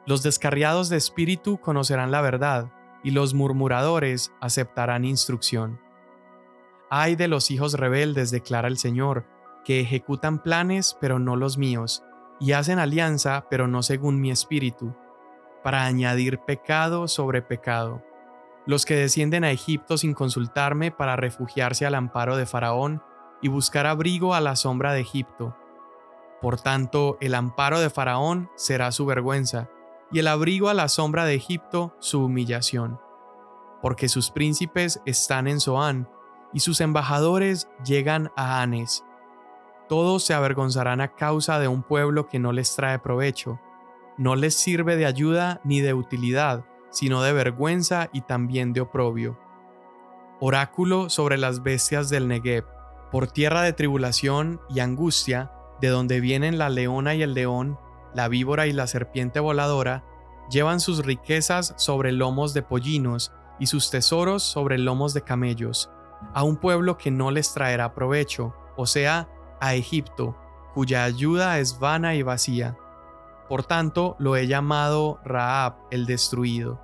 Los 0.05 0.23
descarriados 0.23 0.89
de 0.89 0.97
espíritu 0.97 1.59
conocerán 1.59 2.11
la 2.11 2.21
verdad, 2.21 2.71
y 3.03 3.11
los 3.11 3.33
murmuradores 3.33 4.31
aceptarán 4.39 5.05
instrucción. 5.05 5.79
Ay 6.89 7.15
de 7.15 7.27
los 7.27 7.49
hijos 7.49 7.73
rebeldes, 7.73 8.29
declara 8.29 8.67
el 8.67 8.77
Señor, 8.77 9.25
que 9.65 9.79
ejecutan 9.79 10.43
planes 10.43 10.97
pero 10.99 11.17
no 11.17 11.35
los 11.35 11.57
míos, 11.57 12.03
y 12.39 12.51
hacen 12.51 12.79
alianza, 12.79 13.45
pero 13.49 13.67
no 13.67 13.81
según 13.81 14.21
mi 14.21 14.29
espíritu, 14.29 14.95
para 15.63 15.85
añadir 15.85 16.39
pecado 16.39 17.07
sobre 17.07 17.41
pecado. 17.41 18.03
Los 18.65 18.85
que 18.85 18.95
descienden 18.95 19.43
a 19.43 19.51
Egipto 19.51 19.97
sin 19.97 20.13
consultarme 20.13 20.91
para 20.91 21.15
refugiarse 21.15 21.85
al 21.85 21.95
amparo 21.95 22.37
de 22.37 22.45
Faraón 22.45 23.01
y 23.41 23.47
buscar 23.47 23.85
abrigo 23.85 24.33
a 24.33 24.41
la 24.41 24.55
sombra 24.55 24.93
de 24.93 25.01
Egipto. 25.01 25.55
Por 26.41 26.59
tanto, 26.59 27.17
el 27.21 27.35
amparo 27.35 27.79
de 27.79 27.89
Faraón 27.89 28.49
será 28.55 28.91
su 28.91 29.05
vergüenza, 29.05 29.69
y 30.11 30.19
el 30.19 30.27
abrigo 30.27 30.69
a 30.69 30.73
la 30.73 30.89
sombra 30.89 31.25
de 31.25 31.35
Egipto 31.35 31.95
su 31.99 32.25
humillación. 32.25 32.99
Porque 33.81 34.09
sus 34.09 34.31
príncipes 34.31 35.01
están 35.05 35.47
en 35.47 35.59
Zoán, 35.59 36.09
y 36.53 36.59
sus 36.59 36.81
embajadores 36.81 37.69
llegan 37.85 38.31
a 38.35 38.61
Anes. 38.61 39.03
Todos 39.87 40.23
se 40.23 40.33
avergonzarán 40.33 41.01
a 41.01 41.15
causa 41.15 41.59
de 41.59 41.67
un 41.67 41.83
pueblo 41.83 42.27
que 42.27 42.39
no 42.39 42.51
les 42.51 42.75
trae 42.75 42.99
provecho, 42.99 43.59
no 44.17 44.35
les 44.35 44.55
sirve 44.55 44.95
de 44.95 45.05
ayuda 45.05 45.61
ni 45.63 45.81
de 45.81 45.93
utilidad, 45.93 46.65
sino 46.89 47.21
de 47.23 47.33
vergüenza 47.33 48.09
y 48.13 48.21
también 48.21 48.73
de 48.73 48.81
oprobio. 48.81 49.39
Oráculo 50.39 51.09
sobre 51.09 51.37
las 51.37 51.63
bestias 51.63 52.09
del 52.09 52.27
Negev, 52.27 52.65
por 53.11 53.27
tierra 53.27 53.61
de 53.61 53.73
tribulación 53.73 54.61
y 54.69 54.79
angustia, 54.79 55.51
de 55.81 55.89
donde 55.89 56.21
vienen 56.21 56.57
la 56.57 56.69
leona 56.69 57.13
y 57.13 57.21
el 57.21 57.33
león, 57.33 57.77
la 58.13 58.27
víbora 58.27 58.67
y 58.67 58.73
la 58.73 58.87
serpiente 58.87 59.39
voladora, 59.39 60.03
llevan 60.49 60.79
sus 60.79 61.05
riquezas 61.05 61.73
sobre 61.77 62.11
lomos 62.11 62.53
de 62.53 62.61
pollinos 62.61 63.31
y 63.59 63.67
sus 63.67 63.91
tesoros 63.91 64.43
sobre 64.43 64.77
lomos 64.77 65.13
de 65.13 65.21
camellos, 65.21 65.91
a 66.33 66.43
un 66.43 66.57
pueblo 66.57 66.97
que 66.97 67.11
no 67.11 67.31
les 67.31 67.53
traerá 67.53 67.93
provecho, 67.93 68.55
o 68.77 68.85
sea, 68.85 69.29
a 69.59 69.75
Egipto, 69.75 70.35
cuya 70.73 71.03
ayuda 71.03 71.59
es 71.59 71.79
vana 71.79 72.15
y 72.15 72.23
vacía. 72.23 72.77
Por 73.49 73.63
tanto, 73.63 74.15
lo 74.19 74.37
he 74.37 74.47
llamado 74.47 75.19
Raab 75.25 75.75
el 75.91 76.05
destruido. 76.05 76.81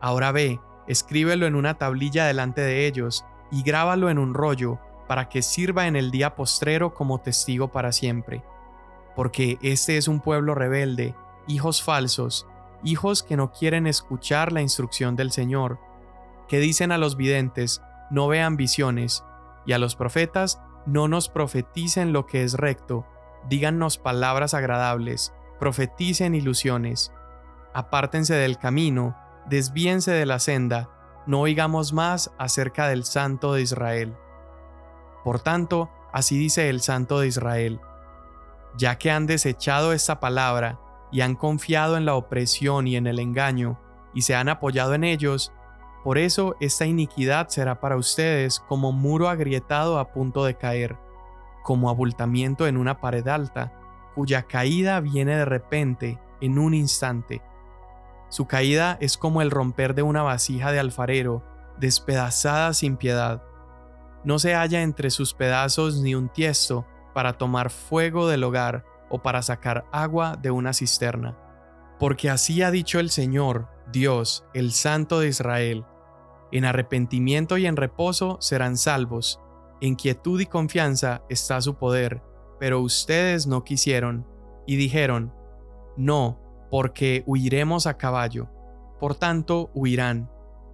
Ahora 0.00 0.32
ve, 0.32 0.60
escríbelo 0.86 1.46
en 1.46 1.54
una 1.54 1.74
tablilla 1.78 2.26
delante 2.26 2.60
de 2.60 2.86
ellos, 2.86 3.24
y 3.50 3.62
grábalo 3.62 4.10
en 4.10 4.18
un 4.18 4.34
rollo, 4.34 4.78
para 5.08 5.28
que 5.28 5.42
sirva 5.42 5.88
en 5.88 5.96
el 5.96 6.12
día 6.12 6.36
postrero 6.36 6.94
como 6.94 7.18
testigo 7.18 7.72
para 7.72 7.90
siempre. 7.90 8.44
Porque 9.16 9.58
este 9.62 9.96
es 9.96 10.06
un 10.06 10.20
pueblo 10.20 10.54
rebelde, 10.54 11.16
hijos 11.48 11.82
falsos, 11.82 12.46
hijos 12.84 13.24
que 13.24 13.36
no 13.36 13.50
quieren 13.50 13.88
escuchar 13.88 14.52
la 14.52 14.60
instrucción 14.60 15.16
del 15.16 15.32
Señor, 15.32 15.80
que 16.46 16.60
dicen 16.60 16.92
a 16.92 16.98
los 16.98 17.16
videntes, 17.16 17.82
no 18.10 18.28
vean 18.28 18.56
visiones, 18.56 19.24
y 19.66 19.72
a 19.72 19.78
los 19.78 19.96
profetas, 19.96 20.60
no 20.86 21.08
nos 21.08 21.28
profeticen 21.28 22.12
lo 22.12 22.26
que 22.26 22.44
es 22.44 22.54
recto, 22.54 23.06
dígannos 23.48 23.98
palabras 23.98 24.54
agradables, 24.54 25.32
profeticen 25.58 26.34
ilusiones. 26.34 27.12
Apártense 27.74 28.34
del 28.34 28.58
camino, 28.58 29.16
desvíense 29.46 30.12
de 30.12 30.26
la 30.26 30.38
senda, 30.38 30.90
no 31.26 31.40
oigamos 31.40 31.92
más 31.92 32.30
acerca 32.38 32.88
del 32.88 33.04
Santo 33.04 33.52
de 33.52 33.62
Israel. 33.62 34.16
Por 35.24 35.40
tanto, 35.40 35.90
así 36.12 36.38
dice 36.38 36.68
el 36.68 36.80
Santo 36.80 37.20
de 37.20 37.28
Israel, 37.28 37.80
ya 38.76 38.98
que 38.98 39.10
han 39.10 39.26
desechado 39.26 39.92
esta 39.92 40.20
palabra 40.20 40.78
y 41.10 41.22
han 41.22 41.34
confiado 41.34 41.96
en 41.96 42.04
la 42.04 42.14
opresión 42.14 42.86
y 42.86 42.96
en 42.96 43.06
el 43.06 43.18
engaño, 43.18 43.78
y 44.14 44.22
se 44.22 44.34
han 44.34 44.48
apoyado 44.48 44.94
en 44.94 45.04
ellos, 45.04 45.52
por 46.04 46.18
eso 46.18 46.56
esta 46.60 46.86
iniquidad 46.86 47.48
será 47.48 47.80
para 47.80 47.96
ustedes 47.96 48.60
como 48.60 48.92
muro 48.92 49.28
agrietado 49.28 49.98
a 49.98 50.12
punto 50.12 50.44
de 50.44 50.56
caer, 50.56 50.96
como 51.62 51.90
abultamiento 51.90 52.66
en 52.66 52.76
una 52.76 53.00
pared 53.00 53.26
alta, 53.28 53.72
cuya 54.14 54.44
caída 54.44 55.00
viene 55.00 55.36
de 55.36 55.44
repente, 55.44 56.18
en 56.40 56.58
un 56.58 56.74
instante. 56.74 57.42
Su 58.28 58.46
caída 58.46 58.96
es 59.00 59.16
como 59.16 59.42
el 59.42 59.50
romper 59.50 59.94
de 59.94 60.02
una 60.02 60.22
vasija 60.22 60.72
de 60.72 60.78
alfarero, 60.78 61.44
despedazada 61.78 62.72
sin 62.74 62.96
piedad. 62.96 63.42
No 64.24 64.38
se 64.38 64.54
halla 64.54 64.82
entre 64.82 65.10
sus 65.10 65.34
pedazos 65.34 66.00
ni 66.00 66.14
un 66.14 66.28
tiesto 66.28 66.86
para 67.14 67.34
tomar 67.34 67.70
fuego 67.70 68.28
del 68.28 68.44
hogar 68.44 68.84
o 69.10 69.22
para 69.22 69.42
sacar 69.42 69.86
agua 69.92 70.36
de 70.40 70.50
una 70.50 70.72
cisterna. 70.72 71.36
Porque 71.98 72.30
así 72.30 72.62
ha 72.62 72.70
dicho 72.70 73.00
el 73.00 73.10
Señor, 73.10 73.68
Dios, 73.90 74.44
el 74.54 74.72
Santo 74.72 75.20
de 75.20 75.28
Israel, 75.28 75.84
en 76.52 76.64
arrepentimiento 76.64 77.58
y 77.58 77.66
en 77.66 77.76
reposo 77.76 78.38
serán 78.40 78.76
salvos, 78.76 79.40
en 79.80 79.94
quietud 79.94 80.40
y 80.40 80.46
confianza 80.46 81.22
está 81.28 81.60
su 81.60 81.76
poder, 81.76 82.22
pero 82.58 82.80
ustedes 82.80 83.46
no 83.46 83.64
quisieron, 83.64 84.26
y 84.66 84.76
dijeron, 84.76 85.32
No, 85.96 86.40
porque 86.70 87.22
huiremos 87.26 87.86
a 87.86 87.96
caballo, 87.96 88.48
por 88.98 89.14
tanto 89.14 89.70
huirán, 89.74 90.30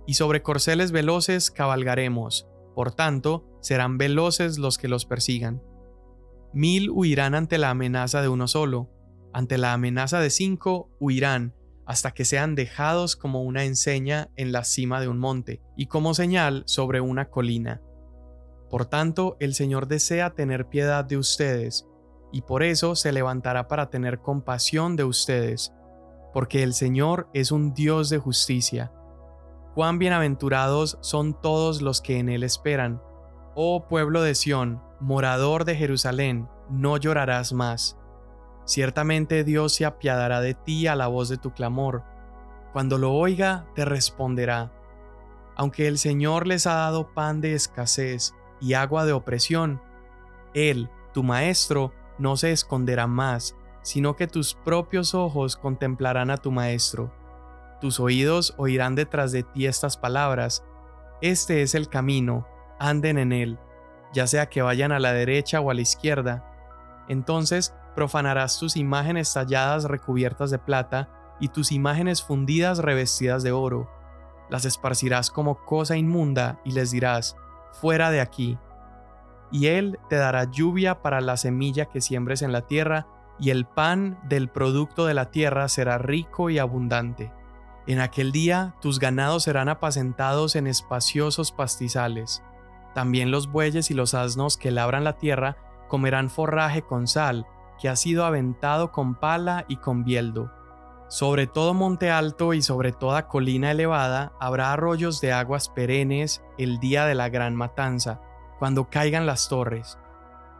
y 0.06 0.14
sobre 0.14 0.42
corceles 0.42 0.92
veloces 0.92 1.50
cabalgaremos, 1.50 2.48
por 2.74 2.92
tanto 2.92 3.44
serán 3.60 3.98
veloces 3.98 4.58
los 4.58 4.78
que 4.78 4.88
los 4.88 5.06
persigan. 5.06 5.62
Mil 6.52 6.90
huirán 6.90 7.34
ante 7.34 7.58
la 7.58 7.70
amenaza 7.70 8.22
de 8.22 8.28
uno 8.28 8.46
solo, 8.46 8.90
ante 9.32 9.58
la 9.58 9.72
amenaza 9.72 10.20
de 10.20 10.30
cinco 10.30 10.90
huirán, 11.00 11.54
hasta 11.86 12.12
que 12.12 12.24
sean 12.24 12.54
dejados 12.54 13.16
como 13.16 13.42
una 13.42 13.64
enseña 13.64 14.30
en 14.36 14.52
la 14.52 14.64
cima 14.64 15.00
de 15.00 15.08
un 15.08 15.18
monte 15.18 15.60
y 15.76 15.86
como 15.86 16.14
señal 16.14 16.62
sobre 16.66 17.00
una 17.00 17.30
colina. 17.30 17.82
Por 18.70 18.86
tanto, 18.86 19.36
el 19.40 19.54
Señor 19.54 19.86
desea 19.86 20.34
tener 20.34 20.68
piedad 20.68 21.04
de 21.04 21.16
ustedes, 21.16 21.86
y 22.32 22.42
por 22.42 22.62
eso 22.62 22.96
se 22.96 23.12
levantará 23.12 23.68
para 23.68 23.90
tener 23.90 24.18
compasión 24.18 24.96
de 24.96 25.04
ustedes, 25.04 25.72
porque 26.32 26.62
el 26.64 26.74
Señor 26.74 27.28
es 27.32 27.52
un 27.52 27.74
Dios 27.74 28.10
de 28.10 28.18
justicia. 28.18 28.92
Cuán 29.74 29.98
bienaventurados 29.98 30.98
son 31.00 31.34
todos 31.34 31.82
los 31.82 32.00
que 32.00 32.18
en 32.18 32.28
Él 32.28 32.42
esperan. 32.42 33.02
Oh 33.54 33.86
pueblo 33.88 34.22
de 34.22 34.34
Sión, 34.34 34.80
morador 35.00 35.64
de 35.64 35.76
Jerusalén, 35.76 36.48
no 36.70 36.96
llorarás 36.96 37.52
más 37.52 37.98
Ciertamente 38.64 39.44
Dios 39.44 39.74
se 39.74 39.84
apiadará 39.84 40.40
de 40.40 40.54
ti 40.54 40.86
a 40.86 40.96
la 40.96 41.06
voz 41.06 41.28
de 41.28 41.36
tu 41.36 41.52
clamor. 41.52 42.02
Cuando 42.72 42.98
lo 42.98 43.12
oiga, 43.12 43.66
te 43.74 43.84
responderá. 43.84 44.72
Aunque 45.54 45.86
el 45.86 45.98
Señor 45.98 46.46
les 46.46 46.66
ha 46.66 46.74
dado 46.74 47.12
pan 47.12 47.40
de 47.40 47.54
escasez 47.54 48.34
y 48.60 48.72
agua 48.74 49.04
de 49.04 49.12
opresión, 49.12 49.82
Él, 50.54 50.88
tu 51.12 51.22
Maestro, 51.22 51.92
no 52.18 52.36
se 52.36 52.52
esconderá 52.52 53.06
más, 53.06 53.54
sino 53.82 54.16
que 54.16 54.26
tus 54.26 54.54
propios 54.54 55.14
ojos 55.14 55.56
contemplarán 55.56 56.30
a 56.30 56.38
tu 56.38 56.50
Maestro. 56.50 57.12
Tus 57.84 58.00
oídos 58.00 58.54
oirán 58.56 58.94
detrás 58.94 59.30
de 59.30 59.42
ti 59.42 59.66
estas 59.66 59.98
palabras. 59.98 60.64
Este 61.20 61.60
es 61.60 61.74
el 61.74 61.90
camino, 61.90 62.48
anden 62.78 63.18
en 63.18 63.30
él, 63.30 63.58
ya 64.14 64.26
sea 64.26 64.48
que 64.48 64.62
vayan 64.62 64.90
a 64.90 64.98
la 64.98 65.12
derecha 65.12 65.60
o 65.60 65.70
a 65.70 65.74
la 65.74 65.82
izquierda. 65.82 66.50
Entonces 67.08 67.74
profanarás 67.94 68.58
tus 68.58 68.78
imágenes 68.78 69.34
talladas 69.34 69.84
recubiertas 69.84 70.50
de 70.50 70.58
plata 70.58 71.10
y 71.40 71.48
tus 71.48 71.72
imágenes 71.72 72.22
fundidas 72.22 72.78
revestidas 72.78 73.42
de 73.42 73.52
oro. 73.52 73.90
Las 74.48 74.64
esparcirás 74.64 75.30
como 75.30 75.62
cosa 75.66 75.98
inmunda 75.98 76.62
y 76.64 76.72
les 76.72 76.90
dirás, 76.90 77.36
fuera 77.72 78.10
de 78.10 78.22
aquí. 78.22 78.56
Y 79.52 79.66
él 79.66 79.98
te 80.08 80.16
dará 80.16 80.44
lluvia 80.44 81.02
para 81.02 81.20
la 81.20 81.36
semilla 81.36 81.84
que 81.84 82.00
siembres 82.00 82.40
en 82.40 82.52
la 82.52 82.62
tierra, 82.62 83.08
y 83.38 83.50
el 83.50 83.66
pan 83.66 84.18
del 84.26 84.48
producto 84.48 85.04
de 85.04 85.12
la 85.12 85.30
tierra 85.30 85.68
será 85.68 85.98
rico 85.98 86.48
y 86.48 86.58
abundante. 86.58 87.30
En 87.86 88.00
aquel 88.00 88.32
día 88.32 88.74
tus 88.80 88.98
ganados 88.98 89.42
serán 89.42 89.68
apacentados 89.68 90.56
en 90.56 90.66
espaciosos 90.66 91.52
pastizales. 91.52 92.42
También 92.94 93.30
los 93.30 93.50
bueyes 93.50 93.90
y 93.90 93.94
los 93.94 94.14
asnos 94.14 94.56
que 94.56 94.70
labran 94.70 95.04
la 95.04 95.18
tierra 95.18 95.56
comerán 95.88 96.30
forraje 96.30 96.82
con 96.82 97.06
sal, 97.06 97.46
que 97.78 97.88
ha 97.88 97.96
sido 97.96 98.24
aventado 98.24 98.90
con 98.90 99.14
pala 99.14 99.66
y 99.68 99.76
con 99.76 100.04
bieldo. 100.04 100.50
Sobre 101.08 101.46
todo 101.46 101.74
monte 101.74 102.10
alto 102.10 102.54
y 102.54 102.62
sobre 102.62 102.92
toda 102.92 103.28
colina 103.28 103.70
elevada 103.70 104.32
habrá 104.40 104.72
arroyos 104.72 105.20
de 105.20 105.32
aguas 105.32 105.68
perennes 105.68 106.42
el 106.56 106.78
día 106.78 107.04
de 107.04 107.14
la 107.14 107.28
gran 107.28 107.54
matanza, 107.54 108.20
cuando 108.58 108.88
caigan 108.88 109.26
las 109.26 109.48
torres. 109.48 109.98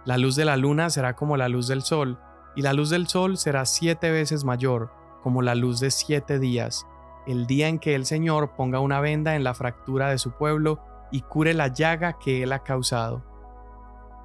La 0.04 0.18
luz 0.18 0.36
de 0.36 0.44
la 0.44 0.58
luna 0.58 0.90
será 0.90 1.16
como 1.16 1.38
la 1.38 1.48
luz 1.48 1.68
del 1.68 1.82
sol, 1.82 2.18
y 2.54 2.62
la 2.62 2.74
luz 2.74 2.90
del 2.90 3.08
sol 3.08 3.38
será 3.38 3.64
siete 3.64 4.10
veces 4.10 4.44
mayor, 4.44 4.92
como 5.22 5.40
la 5.40 5.54
luz 5.54 5.80
de 5.80 5.90
siete 5.90 6.38
días, 6.38 6.86
el 7.26 7.46
día 7.46 7.68
en 7.68 7.78
que 7.78 7.94
el 7.94 8.06
Señor 8.06 8.54
ponga 8.56 8.80
una 8.80 9.00
venda 9.00 9.36
en 9.36 9.44
la 9.44 9.54
fractura 9.54 10.10
de 10.10 10.18
su 10.18 10.32
pueblo 10.32 10.80
y 11.10 11.22
cure 11.22 11.54
la 11.54 11.68
llaga 11.68 12.18
que 12.18 12.42
él 12.42 12.52
ha 12.52 12.64
causado. 12.64 13.24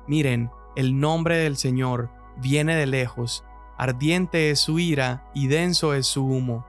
Miren, 0.07 0.51
el 0.75 0.99
nombre 0.99 1.37
del 1.37 1.57
Señor, 1.57 2.09
viene 2.37 2.75
de 2.75 2.85
lejos, 2.85 3.43
ardiente 3.77 4.49
es 4.49 4.59
su 4.59 4.79
ira 4.79 5.29
y 5.33 5.47
denso 5.47 5.93
es 5.93 6.07
su 6.07 6.25
humo. 6.25 6.65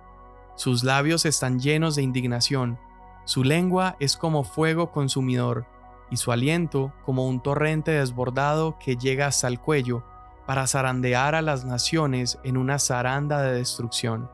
Sus 0.57 0.85
labios 0.85 1.25
están 1.25 1.59
llenos 1.59 1.97
de 1.97 2.03
indignación, 2.03 2.79
su 3.25 3.45
lengua 3.45 3.97
es 4.01 4.17
como 4.17 4.45
fuego 4.45 4.91
consumidor, 4.91 5.67
y 6.11 6.17
su 6.17 6.33
aliento 6.33 6.93
como 7.05 7.27
un 7.27 7.41
torrente 7.41 7.93
desbordado 7.93 8.79
que 8.79 8.97
llega 8.97 9.27
hasta 9.27 9.49
el 9.49 9.61
cuello, 9.61 10.05
para 10.47 10.67
zarandear 10.67 11.35
a 11.35 11.43
las 11.43 11.65
naciones 11.65 12.41
en 12.43 12.57
una 12.57 12.79
zaranda 12.79 13.41
de 13.41 13.55
destrucción, 13.55 14.29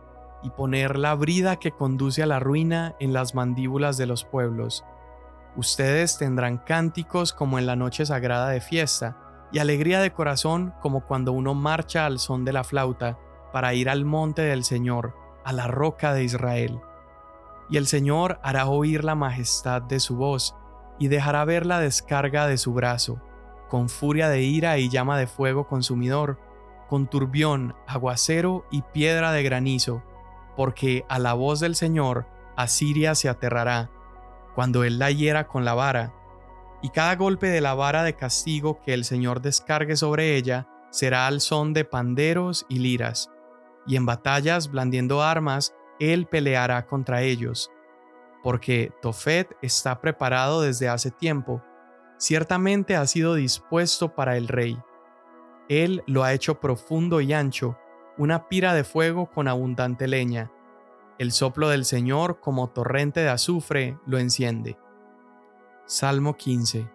y 0.47 0.51
poner 0.51 0.97
la 0.97 1.13
brida 1.17 1.57
que 1.57 1.73
conduce 1.73 2.23
a 2.23 2.27
la 2.27 2.39
ruina 2.39 2.95
en 3.01 3.13
las 3.13 3.35
mandíbulas 3.35 3.97
de 3.97 4.07
los 4.07 4.25
pueblos. 4.25 4.85
Ustedes 5.57 6.19
tendrán 6.19 6.59
cánticos 6.59 7.33
como 7.33 7.59
en 7.59 7.67
la 7.67 7.75
noche 7.75 8.07
sagrada 8.07 8.49
de 8.51 8.61
fiesta, 8.61 9.17
y 9.51 9.59
alegría 9.59 10.01
de 10.01 10.13
corazón 10.13 10.73
como 10.81 11.05
cuando 11.05 11.33
uno 11.33 11.55
marcha 11.55 12.07
al 12.07 12.21
son 12.21 12.45
de 12.45 12.53
la 12.53 12.63
flauta 12.63 13.19
para 13.53 13.75
ir 13.75 13.91
al 13.91 14.05
monte 14.05 14.43
del 14.43 14.63
Señor, 14.63 15.17
a 15.45 15.53
la 15.53 15.67
roca 15.67 16.15
de 16.15 16.23
Israel. 16.23 16.79
Y 17.69 17.77
el 17.77 17.89
Señor 17.89 18.39
hará 18.45 18.67
oír 18.67 19.03
la 19.03 19.17
majestad 19.17 19.83
de 19.83 19.99
su 19.99 20.15
voz, 20.15 20.55
y 21.01 21.09
dejará 21.09 21.45
ver 21.45 21.67
la 21.67 21.81
descarga 21.81 22.47
de 22.47 22.57
su 22.57 22.73
brazo, 22.73 23.21
con 23.69 23.89
furia 23.89 24.29
de 24.29 24.43
ira 24.43 24.79
y 24.79 24.91
llama 24.91 25.19
de 25.19 25.27
fuego 25.27 25.67
consumidor, 25.67 26.39
con 26.89 27.09
turbión, 27.09 27.75
aguacero 27.89 28.65
y 28.71 28.83
piedra 28.83 29.33
de 29.33 29.43
granizo, 29.43 30.05
porque 30.57 31.05
a 31.09 31.19
la 31.19 31.35
voz 31.35 31.61
del 31.61 31.75
Señor 31.75 32.27
Asiria 32.57 33.15
se 33.15 33.29
aterrará, 33.29 33.91
cuando 34.55 34.85
él 34.85 34.99
la 34.99 35.11
hiera 35.11 35.47
con 35.47 35.65
la 35.65 35.75
vara, 35.75 36.15
y 36.83 36.89
cada 36.91 37.15
golpe 37.17 37.49
de 37.49 37.61
la 37.61 37.75
vara 37.75 38.03
de 38.03 38.17
castigo 38.17 38.81
que 38.81 38.95
el 38.95 39.05
Señor 39.05 39.43
descargue 39.43 39.97
sobre 39.97 40.37
ella 40.37 40.67
será 40.91 41.27
al 41.27 41.41
son 41.41 41.75
de 41.75 41.85
panderos 41.85 42.65
y 42.69 42.79
liras, 42.79 43.31
y 43.87 43.97
en 43.97 44.07
batallas 44.07 44.71
blandiendo 44.71 45.23
armas, 45.23 45.75
él 46.01 46.27
peleará 46.27 46.87
contra 46.87 47.23
ellos, 47.23 47.71
porque 48.43 48.93
Tofet 49.03 49.57
está 49.61 50.01
preparado 50.01 50.63
desde 50.63 50.89
hace 50.89 51.11
tiempo, 51.11 51.63
ciertamente 52.19 52.97
ha 52.97 53.07
sido 53.07 53.35
dispuesto 53.35 54.15
para 54.15 54.37
el 54.37 54.49
rey. 54.49 54.79
Él 55.69 56.03
lo 56.07 56.23
ha 56.23 56.33
hecho 56.33 56.61
profundo 56.61 57.21
y 57.21 57.33
ancho, 57.33 57.77
una 58.19 58.49
pira 58.49 58.75
de 58.75 58.85
fuego 58.85 59.27
con 59.27 59.49
abundante 59.49 60.09
leña. 60.09 60.51
El 61.19 61.33
soplo 61.33 61.69
del 61.69 61.85
Señor 61.85 62.41
como 62.41 62.69
torrente 62.69 63.21
de 63.21 63.29
azufre 63.29 63.99
lo 64.07 64.19
enciende. 64.19 64.79
Salmo 65.87 66.37
15 66.37 66.91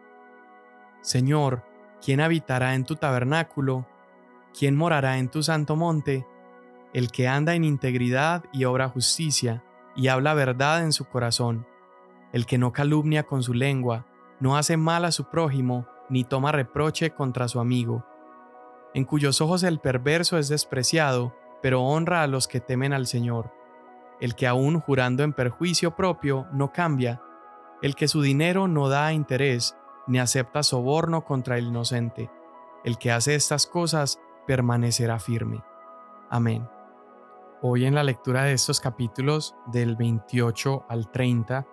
Señor, 1.02 1.64
¿quién 2.04 2.22
habitará 2.22 2.76
en 2.76 2.86
tu 2.86 2.96
tabernáculo? 2.96 3.88
¿Quién 4.58 4.76
morará 4.76 5.18
en 5.18 5.30
tu 5.30 5.42
santo 5.42 5.76
monte? 5.76 6.28
El 6.94 7.12
que 7.12 7.28
anda 7.28 7.56
en 7.56 7.64
integridad 7.64 8.44
y 8.52 8.66
obra 8.66 8.90
justicia, 8.90 9.64
y 9.96 10.08
habla 10.08 10.34
verdad 10.34 10.84
en 10.84 10.94
su 10.94 11.06
corazón, 11.06 11.66
el 12.34 12.46
que 12.46 12.58
no 12.58 12.72
calumnia 12.72 13.24
con 13.24 13.44
su 13.44 13.54
lengua, 13.54 14.06
no 14.40 14.58
hace 14.58 14.78
mal 14.78 15.06
a 15.06 15.12
su 15.12 15.26
prójimo, 15.26 15.88
ni 16.10 16.24
toma 16.24 16.52
reproche 16.52 17.12
contra 17.12 17.48
su 17.48 17.60
amigo, 17.60 18.06
en 18.94 19.06
cuyos 19.06 19.42
ojos 19.42 19.64
el 19.64 19.80
perverso 19.80 20.38
es 20.38 20.50
despreciado, 20.50 21.36
pero 21.62 21.82
honra 21.82 22.24
a 22.24 22.28
los 22.28 22.48
que 22.48 22.60
temen 22.60 22.94
al 22.94 23.08
Señor, 23.08 23.54
el 24.20 24.36
que 24.36 24.48
aún 24.48 24.80
jurando 24.80 25.24
en 25.24 25.34
perjuicio 25.34 25.96
propio 25.96 26.48
no 26.52 26.72
cambia, 26.72 27.22
el 27.82 27.96
que 27.96 28.08
su 28.08 28.22
dinero 28.22 28.68
no 28.68 28.90
da 28.90 29.14
interés, 29.14 29.76
ni 30.08 30.20
acepta 30.20 30.64
soborno 30.64 31.24
contra 31.24 31.58
el 31.58 31.68
inocente, 31.68 32.30
el 32.84 32.98
que 32.98 33.12
hace 33.12 33.36
estas 33.36 33.68
cosas 33.68 34.20
permanecerá 34.46 35.20
firme. 35.20 35.64
Amén. 36.30 36.68
Hoy 37.62 37.86
en 37.86 37.94
la 37.94 38.04
lectura 38.04 38.44
de 38.44 38.54
estos 38.54 38.80
capítulos 38.80 39.56
del 39.68 39.96
28 39.96 40.86
al 40.90 41.12
30 41.12 41.68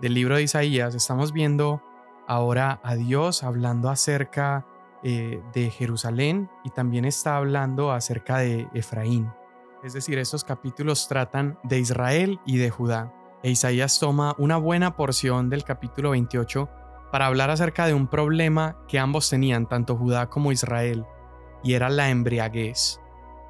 del 0.00 0.14
libro 0.14 0.36
de 0.36 0.42
Isaías 0.42 0.94
estamos 0.94 1.32
viendo 1.32 1.82
ahora 2.26 2.80
a 2.82 2.96
Dios 2.96 3.44
hablando 3.44 3.88
acerca 3.88 4.66
eh, 5.02 5.42
de 5.52 5.70
Jerusalén 5.70 6.50
y 6.64 6.70
también 6.70 7.04
está 7.04 7.36
hablando 7.36 7.92
acerca 7.92 8.38
de 8.38 8.68
Efraín. 8.74 9.30
Es 9.84 9.92
decir, 9.92 10.18
estos 10.18 10.42
capítulos 10.42 11.06
tratan 11.06 11.58
de 11.62 11.78
Israel 11.78 12.40
y 12.44 12.56
de 12.56 12.70
Judá. 12.70 13.12
E 13.42 13.50
Isaías 13.50 14.00
toma 14.00 14.34
una 14.38 14.56
buena 14.56 14.96
porción 14.96 15.50
del 15.50 15.62
capítulo 15.62 16.10
28 16.10 16.68
para 17.12 17.26
hablar 17.26 17.50
acerca 17.50 17.86
de 17.86 17.94
un 17.94 18.08
problema 18.08 18.76
que 18.88 18.98
ambos 18.98 19.30
tenían, 19.30 19.68
tanto 19.68 19.96
Judá 19.96 20.28
como 20.28 20.50
Israel, 20.50 21.06
y 21.62 21.74
era 21.74 21.90
la 21.90 22.10
embriaguez. 22.10 23.00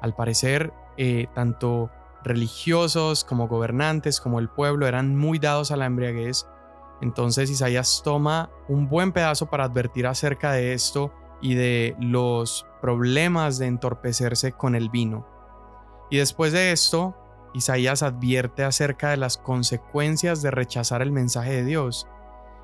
Al 0.01 0.15
parecer, 0.15 0.71
eh, 0.97 1.27
tanto 1.33 1.89
religiosos 2.23 3.23
como 3.23 3.47
gobernantes 3.47 4.19
como 4.19 4.39
el 4.39 4.49
pueblo 4.49 4.87
eran 4.87 5.15
muy 5.15 5.39
dados 5.39 5.71
a 5.71 5.77
la 5.77 5.85
embriaguez. 5.85 6.47
Entonces 7.01 7.49
Isaías 7.49 8.01
toma 8.03 8.49
un 8.67 8.87
buen 8.87 9.13
pedazo 9.13 9.47
para 9.49 9.63
advertir 9.63 10.05
acerca 10.05 10.51
de 10.51 10.73
esto 10.73 11.13
y 11.41 11.55
de 11.55 11.95
los 11.99 12.65
problemas 12.81 13.57
de 13.57 13.67
entorpecerse 13.67 14.51
con 14.51 14.75
el 14.75 14.89
vino. 14.89 15.25
Y 16.09 16.17
después 16.17 16.53
de 16.53 16.71
esto, 16.71 17.15
Isaías 17.53 18.03
advierte 18.03 18.63
acerca 18.63 19.09
de 19.09 19.17
las 19.17 19.37
consecuencias 19.37 20.41
de 20.41 20.51
rechazar 20.51 21.01
el 21.01 21.11
mensaje 21.11 21.51
de 21.51 21.65
Dios 21.65 22.07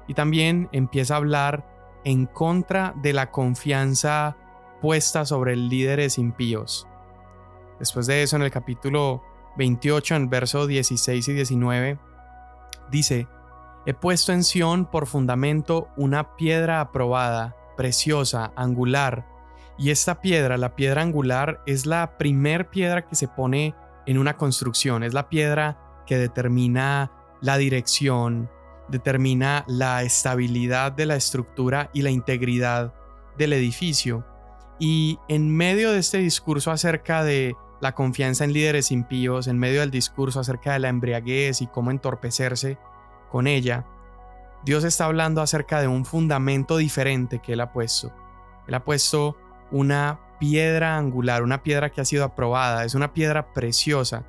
y 0.08 0.14
también 0.14 0.70
empieza 0.72 1.16
a 1.16 1.18
hablar 1.18 1.66
en 2.04 2.28
contra 2.28 2.94
de 3.02 3.14
la 3.14 3.32
confianza 3.32 4.38
puesta 4.82 5.26
sobre 5.26 5.56
líderes 5.56 6.18
impíos. 6.18 6.88
Después 7.80 8.08
de 8.08 8.24
eso, 8.24 8.36
en 8.36 8.44
el 8.44 8.52
capítulo 8.52 9.24
28, 9.58 10.16
en 10.16 10.22
el 10.24 10.28
verso 10.28 10.68
16 10.68 11.28
y 11.28 11.34
19, 11.34 12.00
dice, 12.92 13.28
He 13.86 13.94
puesto 13.94 14.34
en 14.34 14.44
Sión 14.44 14.86
por 14.86 15.08
fundamento 15.08 15.90
una 15.98 16.36
piedra 16.36 16.82
aprobada, 16.82 17.56
preciosa, 17.76 18.52
angular, 18.56 19.26
y 19.78 19.90
esta 19.90 20.22
piedra, 20.22 20.58
la 20.58 20.76
piedra 20.76 21.02
angular, 21.02 21.62
es 21.66 21.86
la 21.86 22.18
primer 22.18 22.70
piedra 22.70 23.06
que 23.06 23.16
se 23.16 23.28
pone 23.28 23.76
en 24.06 24.18
una 24.18 24.38
construcción, 24.38 25.04
es 25.04 25.14
la 25.14 25.28
piedra 25.28 26.04
que 26.08 26.18
determina 26.18 27.12
la 27.42 27.58
dirección, 27.58 28.50
determina 28.88 29.66
la 29.68 30.04
estabilidad 30.04 30.92
de 30.92 31.06
la 31.06 31.16
estructura 31.16 31.90
y 31.94 32.04
la 32.04 32.12
integridad 32.12 32.94
del 33.38 33.54
edificio. 33.54 34.26
Y 34.80 35.20
en 35.28 35.56
medio 35.56 35.92
de 35.92 36.00
este 36.00 36.20
discurso 36.20 36.72
acerca 36.72 37.24
de 37.24 37.56
la 37.82 37.94
confianza 37.94 38.46
en 38.46 38.54
líderes 38.54 38.92
impíos, 38.92 39.48
en 39.48 39.60
medio 39.60 39.82
del 39.82 39.92
discurso 39.92 40.40
acerca 40.40 40.74
de 40.74 40.80
la 40.80 40.90
embriaguez 40.90 41.62
y 41.62 41.68
cómo 41.68 41.92
entorpecerse 41.92 42.78
con 43.30 43.48
ella, 43.48 43.86
Dios 44.66 44.84
está 44.84 45.06
hablando 45.06 45.42
acerca 45.42 45.80
de 45.80 45.88
un 45.88 46.06
fundamento 46.06 46.78
diferente 46.78 47.40
que 47.40 47.54
Él 47.54 47.62
ha 47.62 47.72
puesto. 47.72 48.12
Él 48.68 48.74
ha 48.74 48.84
puesto 48.84 49.38
una 49.72 50.20
piedra 50.40 50.98
angular, 50.98 51.44
una 51.44 51.62
piedra 51.62 51.92
que 51.92 52.02
ha 52.02 52.06
sido 52.06 52.26
aprobada, 52.26 52.84
es 52.84 52.96
una 52.96 53.14
piedra 53.14 53.54
preciosa. 53.54 54.26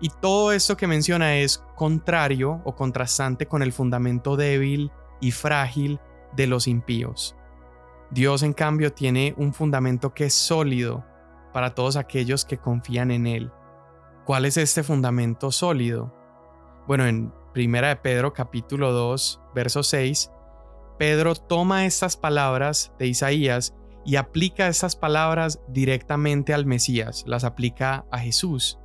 Y 0.00 0.08
todo 0.08 0.52
esto 0.52 0.76
que 0.76 0.86
menciona 0.86 1.36
es 1.36 1.64
contrario 1.74 2.60
o 2.64 2.74
contrastante 2.76 3.46
con 3.46 3.62
el 3.62 3.72
fundamento 3.72 4.36
débil 4.36 4.92
y 5.20 5.32
frágil 5.32 6.00
de 6.36 6.46
los 6.46 6.68
impíos. 6.68 7.36
Dios 8.10 8.42
en 8.42 8.52
cambio 8.52 8.92
tiene 8.92 9.34
un 9.36 9.52
fundamento 9.52 10.14
que 10.14 10.26
es 10.26 10.34
sólido, 10.34 11.04
para 11.52 11.74
todos 11.74 11.96
aquellos 11.96 12.44
que 12.44 12.58
confían 12.58 13.10
en 13.10 13.26
Él. 13.26 13.52
¿Cuál 14.24 14.44
es 14.44 14.56
este 14.56 14.82
fundamento 14.82 15.50
sólido? 15.50 16.14
Bueno, 16.86 17.06
en 17.06 17.32
Primera 17.52 17.88
de 17.88 17.96
Pedro 17.96 18.32
capítulo 18.32 18.92
2, 18.92 19.40
verso 19.54 19.82
6, 19.82 20.30
Pedro 20.98 21.34
toma 21.34 21.84
estas 21.84 22.16
palabras 22.16 22.92
de 22.98 23.08
Isaías 23.08 23.74
y 24.06 24.16
aplica 24.16 24.68
estas 24.68 24.96
palabras 24.96 25.60
directamente 25.68 26.54
al 26.54 26.64
Mesías, 26.64 27.24
las 27.26 27.44
aplica 27.44 28.06
a 28.10 28.18
Jesús. 28.18 28.78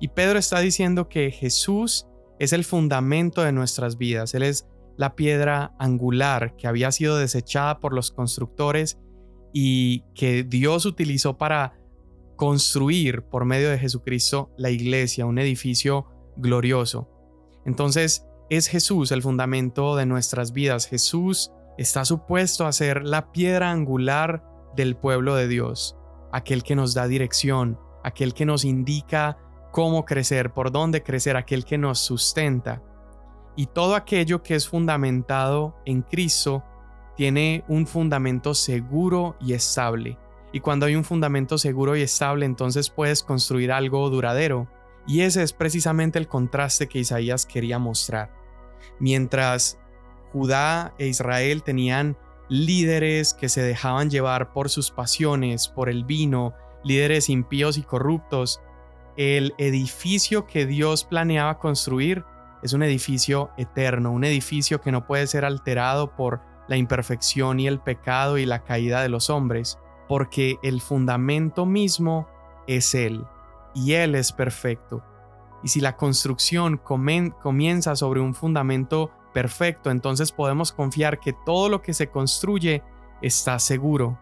Y 0.00 0.08
Pedro 0.08 0.38
está 0.38 0.60
diciendo 0.60 1.08
que 1.08 1.30
Jesús 1.30 2.06
es 2.38 2.54
el 2.54 2.64
fundamento 2.64 3.42
de 3.42 3.52
nuestras 3.52 3.98
vidas, 3.98 4.32
Él 4.34 4.42
es 4.42 4.66
la 4.96 5.16
piedra 5.16 5.74
angular 5.78 6.56
que 6.56 6.66
había 6.66 6.92
sido 6.92 7.18
desechada 7.18 7.78
por 7.78 7.92
los 7.92 8.10
constructores 8.10 8.98
y 9.52 10.00
que 10.14 10.44
Dios 10.44 10.86
utilizó 10.86 11.36
para 11.36 11.78
construir 12.36 13.22
por 13.22 13.44
medio 13.44 13.70
de 13.70 13.78
Jesucristo 13.78 14.50
la 14.56 14.70
iglesia, 14.70 15.26
un 15.26 15.38
edificio 15.38 16.06
glorioso. 16.36 17.13
Entonces 17.64 18.26
es 18.50 18.68
Jesús 18.68 19.10
el 19.12 19.22
fundamento 19.22 19.96
de 19.96 20.06
nuestras 20.06 20.52
vidas. 20.52 20.86
Jesús 20.86 21.50
está 21.78 22.04
supuesto 22.04 22.66
a 22.66 22.72
ser 22.72 23.04
la 23.04 23.32
piedra 23.32 23.70
angular 23.70 24.44
del 24.76 24.96
pueblo 24.96 25.34
de 25.34 25.48
Dios, 25.48 25.96
aquel 26.32 26.62
que 26.62 26.76
nos 26.76 26.94
da 26.94 27.06
dirección, 27.06 27.78
aquel 28.02 28.34
que 28.34 28.46
nos 28.46 28.64
indica 28.64 29.38
cómo 29.72 30.04
crecer, 30.04 30.52
por 30.52 30.70
dónde 30.70 31.02
crecer, 31.02 31.36
aquel 31.36 31.64
que 31.64 31.78
nos 31.78 31.98
sustenta. 31.98 32.82
Y 33.56 33.66
todo 33.66 33.94
aquello 33.94 34.42
que 34.42 34.54
es 34.54 34.68
fundamentado 34.68 35.76
en 35.84 36.02
Cristo 36.02 36.62
tiene 37.16 37.64
un 37.68 37.86
fundamento 37.86 38.54
seguro 38.54 39.36
y 39.40 39.52
estable. 39.52 40.18
Y 40.52 40.60
cuando 40.60 40.86
hay 40.86 40.94
un 40.94 41.04
fundamento 41.04 41.58
seguro 41.58 41.96
y 41.96 42.02
estable, 42.02 42.46
entonces 42.46 42.90
puedes 42.90 43.22
construir 43.22 43.72
algo 43.72 44.08
duradero. 44.10 44.68
Y 45.06 45.20
ese 45.20 45.42
es 45.42 45.52
precisamente 45.52 46.18
el 46.18 46.28
contraste 46.28 46.88
que 46.88 46.98
Isaías 46.98 47.46
quería 47.46 47.78
mostrar. 47.78 48.30
Mientras 48.98 49.78
Judá 50.32 50.94
e 50.98 51.06
Israel 51.06 51.62
tenían 51.62 52.16
líderes 52.48 53.34
que 53.34 53.48
se 53.48 53.62
dejaban 53.62 54.10
llevar 54.10 54.52
por 54.52 54.68
sus 54.70 54.90
pasiones, 54.90 55.68
por 55.68 55.88
el 55.88 56.04
vino, 56.04 56.54
líderes 56.82 57.28
impíos 57.28 57.78
y 57.78 57.82
corruptos, 57.82 58.60
el 59.16 59.54
edificio 59.58 60.46
que 60.46 60.66
Dios 60.66 61.04
planeaba 61.04 61.58
construir 61.58 62.24
es 62.62 62.72
un 62.72 62.82
edificio 62.82 63.50
eterno, 63.56 64.10
un 64.10 64.24
edificio 64.24 64.80
que 64.80 64.90
no 64.90 65.06
puede 65.06 65.26
ser 65.26 65.44
alterado 65.44 66.16
por 66.16 66.40
la 66.66 66.76
imperfección 66.76 67.60
y 67.60 67.66
el 67.66 67.78
pecado 67.78 68.38
y 68.38 68.46
la 68.46 68.64
caída 68.64 69.02
de 69.02 69.10
los 69.10 69.30
hombres, 69.30 69.78
porque 70.08 70.56
el 70.62 70.80
fundamento 70.80 71.66
mismo 71.66 72.26
es 72.66 72.94
Él, 72.94 73.24
y 73.74 73.92
Él 73.92 74.14
es 74.14 74.32
perfecto. 74.32 75.02
Y 75.62 75.68
si 75.68 75.80
la 75.80 75.96
construcción 75.96 76.76
comienza 76.76 77.96
sobre 77.96 78.20
un 78.20 78.34
fundamento 78.34 79.10
perfecto, 79.32 79.90
entonces 79.90 80.30
podemos 80.30 80.72
confiar 80.72 81.20
que 81.20 81.32
todo 81.32 81.68
lo 81.68 81.82
que 81.82 81.94
se 81.94 82.08
construye 82.08 82.82
está 83.22 83.58
seguro. 83.58 84.18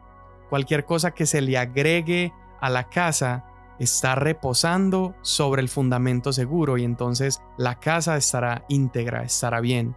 Cualquier 0.49 0.85
cosa 0.85 1.13
que 1.13 1.27
se 1.27 1.41
le 1.41 1.59
agregue 1.59 2.33
a 2.61 2.71
la 2.71 2.89
casa 2.89 3.45
está 3.79 4.15
reposando 4.15 5.15
sobre 5.23 5.63
el 5.63 5.69
fundamento 5.69 6.33
seguro 6.33 6.79
y 6.79 6.85
entonces 6.85 7.43
la 7.59 7.81
casa 7.81 8.17
estará 8.17 8.65
íntegra, 8.69 9.25
estará 9.25 9.61
bien. 9.61 9.97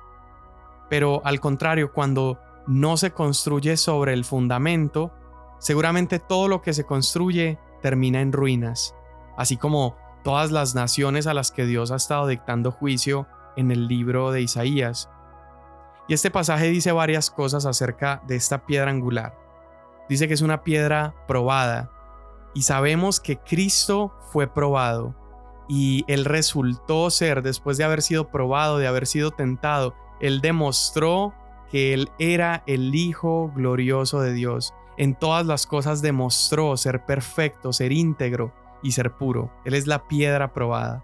Pero 0.89 1.21
al 1.25 1.39
contrario, 1.39 1.93
cuando 1.93 2.39
no 2.67 2.97
se 2.97 3.11
construye 3.11 3.77
sobre 3.77 4.13
el 4.13 4.25
fundamento, 4.25 5.13
seguramente 5.59 6.19
todo 6.19 6.47
lo 6.47 6.61
que 6.61 6.73
se 6.73 6.85
construye 6.85 7.59
termina 7.81 8.21
en 8.21 8.31
ruinas, 8.31 8.95
así 9.37 9.57
como 9.57 9.95
todas 10.23 10.51
las 10.51 10.75
naciones 10.75 11.27
a 11.27 11.33
las 11.33 11.51
que 11.51 11.65
Dios 11.65 11.91
ha 11.91 11.97
estado 11.97 12.27
dictando 12.27 12.71
juicio 12.71 13.27
en 13.55 13.71
el 13.71 13.87
libro 13.87 14.31
de 14.31 14.41
Isaías. 14.41 15.09
Y 16.07 16.13
este 16.13 16.31
pasaje 16.31 16.67
dice 16.67 16.91
varias 16.91 17.29
cosas 17.29 17.65
acerca 17.65 18.21
de 18.27 18.35
esta 18.35 18.65
piedra 18.65 18.91
angular. 18.91 19.37
Dice 20.09 20.27
que 20.27 20.33
es 20.35 20.41
una 20.41 20.63
piedra 20.63 21.15
probada, 21.27 21.89
y 22.55 22.61
sabemos 22.61 23.19
que 23.19 23.37
Cristo 23.37 24.13
fue 24.31 24.47
probado 24.47 25.13
y 25.67 26.05
Él 26.07 26.25
resultó 26.25 27.09
ser, 27.09 27.41
después 27.43 27.77
de 27.77 27.83
haber 27.83 28.01
sido 28.01 28.29
probado, 28.29 28.77
de 28.77 28.87
haber 28.87 29.05
sido 29.07 29.31
tentado, 29.31 29.93
Él 30.21 30.39
demostró 30.39 31.33
que 31.69 31.93
Él 31.93 32.09
era 32.17 32.63
el 32.65 32.95
Hijo 32.95 33.51
glorioso 33.53 34.21
de 34.21 34.31
Dios. 34.31 34.73
En 34.97 35.15
todas 35.15 35.45
las 35.45 35.67
cosas 35.67 36.01
demostró 36.01 36.77
ser 36.77 37.05
perfecto, 37.05 37.73
ser 37.73 37.91
íntegro 37.91 38.53
y 38.85 38.91
ser 38.91 39.11
puro. 39.13 39.51
Él 39.65 39.73
es 39.73 39.87
la 39.87 40.07
piedra 40.07 40.53
probada. 40.53 41.03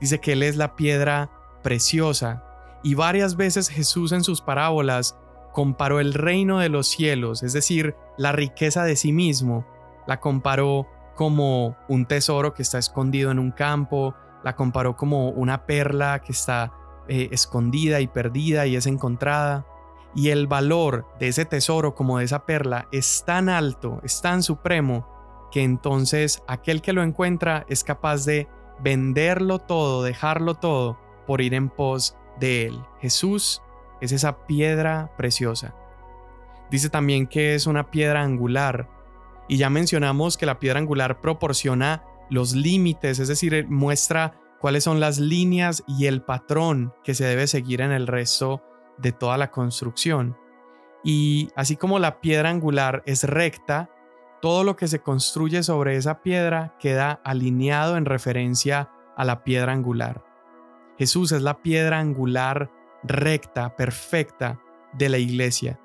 Dice 0.00 0.20
que 0.20 0.32
Él 0.32 0.42
es 0.42 0.56
la 0.56 0.74
piedra 0.74 1.30
preciosa. 1.62 2.44
Y 2.82 2.94
varias 2.94 3.36
veces 3.36 3.68
Jesús 3.68 4.12
en 4.12 4.24
sus 4.24 4.40
parábolas 4.40 5.18
comparó 5.52 6.00
el 6.00 6.14
reino 6.14 6.60
de 6.60 6.68
los 6.68 6.88
cielos, 6.88 7.42
es 7.42 7.52
decir, 7.52 7.96
la 8.16 8.32
riqueza 8.32 8.84
de 8.84 8.96
sí 8.96 9.12
mismo, 9.12 9.66
la 10.06 10.20
comparó 10.20 10.86
como 11.16 11.76
un 11.88 12.06
tesoro 12.06 12.54
que 12.54 12.62
está 12.62 12.78
escondido 12.78 13.30
en 13.32 13.38
un 13.38 13.50
campo, 13.50 14.14
la 14.44 14.54
comparó 14.54 14.96
como 14.96 15.30
una 15.30 15.66
perla 15.66 16.20
que 16.20 16.32
está 16.32 16.72
eh, 17.08 17.28
escondida 17.32 18.00
y 18.00 18.06
perdida 18.06 18.66
y 18.66 18.76
es 18.76 18.86
encontrada. 18.86 19.66
Y 20.14 20.30
el 20.30 20.46
valor 20.46 21.06
de 21.18 21.28
ese 21.28 21.44
tesoro 21.44 21.94
como 21.94 22.18
de 22.18 22.24
esa 22.24 22.46
perla 22.46 22.86
es 22.92 23.24
tan 23.26 23.48
alto, 23.48 24.00
es 24.04 24.22
tan 24.22 24.42
supremo, 24.42 25.17
que 25.50 25.62
entonces 25.62 26.42
aquel 26.46 26.82
que 26.82 26.92
lo 26.92 27.02
encuentra 27.02 27.64
es 27.68 27.84
capaz 27.84 28.24
de 28.24 28.48
venderlo 28.80 29.58
todo, 29.58 30.02
dejarlo 30.02 30.54
todo, 30.54 30.98
por 31.26 31.40
ir 31.40 31.54
en 31.54 31.68
pos 31.68 32.16
de 32.38 32.66
él. 32.66 32.80
Jesús 33.00 33.62
es 34.00 34.12
esa 34.12 34.46
piedra 34.46 35.12
preciosa. 35.16 35.74
Dice 36.70 36.90
también 36.90 37.26
que 37.26 37.54
es 37.54 37.66
una 37.66 37.90
piedra 37.90 38.22
angular, 38.22 38.88
y 39.48 39.56
ya 39.56 39.70
mencionamos 39.70 40.36
que 40.36 40.46
la 40.46 40.58
piedra 40.58 40.78
angular 40.78 41.20
proporciona 41.20 42.04
los 42.30 42.54
límites, 42.54 43.18
es 43.18 43.28
decir, 43.28 43.66
muestra 43.68 44.38
cuáles 44.60 44.84
son 44.84 45.00
las 45.00 45.18
líneas 45.18 45.82
y 45.86 46.06
el 46.06 46.22
patrón 46.22 46.92
que 47.02 47.14
se 47.14 47.24
debe 47.24 47.46
seguir 47.46 47.80
en 47.80 47.92
el 47.92 48.06
resto 48.06 48.62
de 48.98 49.12
toda 49.12 49.38
la 49.38 49.50
construcción. 49.50 50.36
Y 51.02 51.48
así 51.56 51.76
como 51.76 51.98
la 51.98 52.20
piedra 52.20 52.50
angular 52.50 53.02
es 53.06 53.24
recta, 53.24 53.88
todo 54.40 54.64
lo 54.64 54.76
que 54.76 54.88
se 54.88 55.00
construye 55.00 55.62
sobre 55.62 55.96
esa 55.96 56.22
piedra 56.22 56.76
queda 56.78 57.20
alineado 57.24 57.96
en 57.96 58.04
referencia 58.04 58.90
a 59.16 59.24
la 59.24 59.42
piedra 59.42 59.72
angular. 59.72 60.24
Jesús 60.98 61.32
es 61.32 61.42
la 61.42 61.62
piedra 61.62 61.98
angular 61.98 62.70
recta, 63.02 63.76
perfecta 63.76 64.60
de 64.92 65.08
la 65.08 65.18
iglesia. 65.18 65.80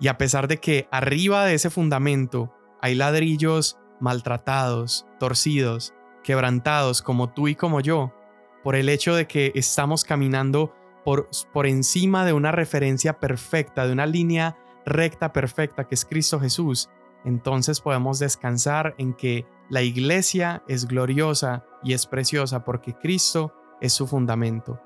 Y 0.00 0.08
a 0.08 0.18
pesar 0.18 0.48
de 0.48 0.58
que 0.58 0.88
arriba 0.90 1.44
de 1.44 1.54
ese 1.54 1.70
fundamento 1.70 2.52
hay 2.80 2.94
ladrillos 2.94 3.78
maltratados, 4.00 5.06
torcidos, 5.18 5.94
quebrantados 6.22 7.02
como 7.02 7.30
tú 7.30 7.48
y 7.48 7.54
como 7.54 7.80
yo, 7.80 8.12
por 8.62 8.76
el 8.76 8.88
hecho 8.88 9.14
de 9.14 9.26
que 9.26 9.52
estamos 9.54 10.04
caminando 10.04 10.74
por, 11.04 11.28
por 11.52 11.66
encima 11.66 12.24
de 12.24 12.32
una 12.32 12.52
referencia 12.52 13.18
perfecta, 13.18 13.86
de 13.86 13.92
una 13.92 14.06
línea 14.06 14.56
recta 14.84 15.32
perfecta 15.32 15.84
que 15.84 15.94
es 15.94 16.04
Cristo 16.04 16.38
Jesús, 16.40 16.90
entonces 17.28 17.80
podemos 17.80 18.18
descansar 18.18 18.94
en 18.98 19.14
que 19.14 19.46
la 19.70 19.82
iglesia 19.82 20.62
es 20.66 20.86
gloriosa 20.86 21.64
y 21.84 21.92
es 21.92 22.06
preciosa 22.06 22.64
porque 22.64 22.94
Cristo 22.94 23.52
es 23.80 23.92
su 23.92 24.06
fundamento. 24.06 24.80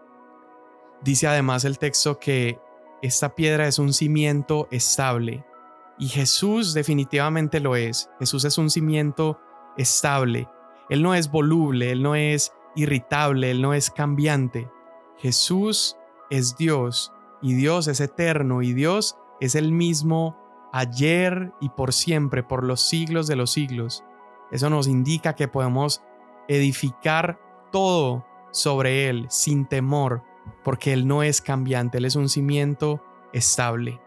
Dice 1.02 1.28
además 1.28 1.64
el 1.64 1.78
texto 1.78 2.18
que 2.18 2.58
esta 3.00 3.34
piedra 3.34 3.66
es 3.66 3.78
un 3.78 3.92
cimiento 3.92 4.68
estable, 4.70 5.44
y 5.98 6.08
Jesús 6.08 6.74
definitivamente 6.74 7.60
lo 7.60 7.76
es. 7.76 8.10
Jesús 8.18 8.44
es 8.44 8.58
un 8.58 8.70
cimiento 8.70 9.38
estable. 9.76 10.48
Él 10.88 11.00
no 11.00 11.14
es 11.14 11.30
voluble, 11.30 11.92
Él 11.92 12.02
no 12.02 12.16
es 12.16 12.52
irritable, 12.74 13.52
Él 13.52 13.62
no 13.62 13.72
es 13.72 13.88
cambiante. 13.88 14.68
Jesús 15.18 15.96
es 16.28 16.56
Dios 16.56 17.12
y 17.40 17.54
Dios 17.54 17.86
es 17.86 18.00
eterno 18.00 18.62
y 18.62 18.72
Dios 18.72 19.16
es 19.40 19.54
el 19.54 19.70
mismo 19.70 20.36
ayer 20.72 21.52
y 21.60 21.68
por 21.68 21.92
siempre, 21.92 22.42
por 22.42 22.64
los 22.64 22.80
siglos 22.80 23.26
de 23.26 23.36
los 23.36 23.52
siglos. 23.52 24.04
Eso 24.50 24.70
nos 24.70 24.88
indica 24.88 25.34
que 25.34 25.48
podemos 25.48 26.02
edificar 26.48 27.38
todo 27.70 28.26
sobre 28.50 29.08
Él 29.08 29.26
sin 29.30 29.66
temor, 29.66 30.22
porque 30.64 30.92
Él 30.92 31.06
no 31.06 31.22
es 31.22 31.40
cambiante, 31.40 31.98
Él 31.98 32.04
es 32.04 32.16
un 32.16 32.28
cimiento 32.28 33.02
estable. 33.32 34.00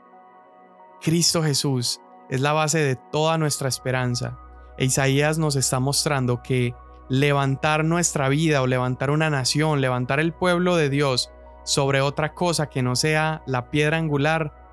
Cristo 1.02 1.44
Jesús 1.44 2.02
es 2.30 2.42
la 2.42 2.54
base 2.54 2.80
de 2.80 2.96
toda 2.96 3.38
nuestra 3.38 3.70
esperanza. 3.70 4.40
E 4.78 4.86
Isaías 4.86 5.38
nos 5.38 5.56
está 5.56 5.80
mostrando 5.80 6.42
que 6.42 6.74
levantar 7.10 7.86
nuestra 7.86 8.30
vida 8.30 8.62
o 8.62 8.68
levantar 8.68 9.12
una 9.12 9.30
nación, 9.30 9.82
levantar 9.82 10.20
el 10.20 10.34
pueblo 10.34 10.76
de 10.76 10.90
Dios 10.90 11.32
sobre 11.64 12.02
otra 12.02 12.34
cosa 12.34 12.70
que 12.70 12.82
no 12.82 12.96
sea 12.96 13.44
la 13.46 13.70
piedra 13.70 13.98
angular, 13.98 14.65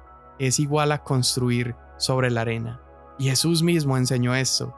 es 0.46 0.58
igual 0.58 0.92
a 0.92 1.02
construir 1.02 1.76
sobre 1.98 2.30
la 2.30 2.42
arena. 2.42 2.80
Y 3.18 3.28
Jesús 3.28 3.62
mismo 3.62 3.96
enseñó 3.96 4.34
esto. 4.34 4.74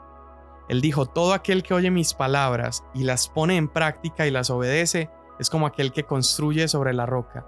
Él 0.67 0.81
dijo, 0.81 1.05
todo 1.05 1.33
aquel 1.33 1.63
que 1.63 1.73
oye 1.73 1.91
mis 1.91 2.13
palabras 2.13 2.83
y 2.93 3.03
las 3.03 3.27
pone 3.27 3.57
en 3.57 3.67
práctica 3.67 4.27
y 4.27 4.31
las 4.31 4.49
obedece, 4.49 5.09
es 5.39 5.49
como 5.49 5.67
aquel 5.67 5.91
que 5.91 6.03
construye 6.03 6.67
sobre 6.67 6.93
la 6.93 7.05
roca. 7.05 7.45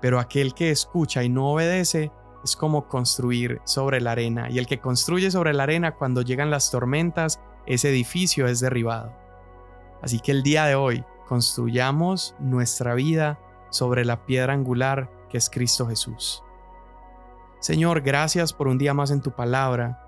Pero 0.00 0.20
aquel 0.20 0.54
que 0.54 0.70
escucha 0.70 1.24
y 1.24 1.28
no 1.28 1.52
obedece, 1.52 2.12
es 2.44 2.54
como 2.54 2.86
construir 2.86 3.60
sobre 3.64 4.00
la 4.00 4.12
arena, 4.12 4.48
y 4.48 4.58
el 4.58 4.66
que 4.66 4.80
construye 4.80 5.30
sobre 5.30 5.52
la 5.52 5.64
arena 5.64 5.96
cuando 5.96 6.22
llegan 6.22 6.50
las 6.50 6.70
tormentas, 6.70 7.40
ese 7.66 7.90
edificio 7.90 8.46
es 8.46 8.60
derribado. 8.60 9.12
Así 10.02 10.20
que 10.20 10.30
el 10.30 10.42
día 10.42 10.64
de 10.66 10.76
hoy 10.76 11.04
construyamos 11.26 12.36
nuestra 12.38 12.94
vida 12.94 13.40
sobre 13.70 14.04
la 14.04 14.24
piedra 14.24 14.54
angular 14.54 15.10
que 15.28 15.38
es 15.38 15.50
Cristo 15.50 15.86
Jesús. 15.86 16.42
Señor, 17.60 18.02
gracias 18.02 18.52
por 18.52 18.68
un 18.68 18.78
día 18.78 18.94
más 18.94 19.10
en 19.10 19.20
tu 19.20 19.32
palabra. 19.32 20.00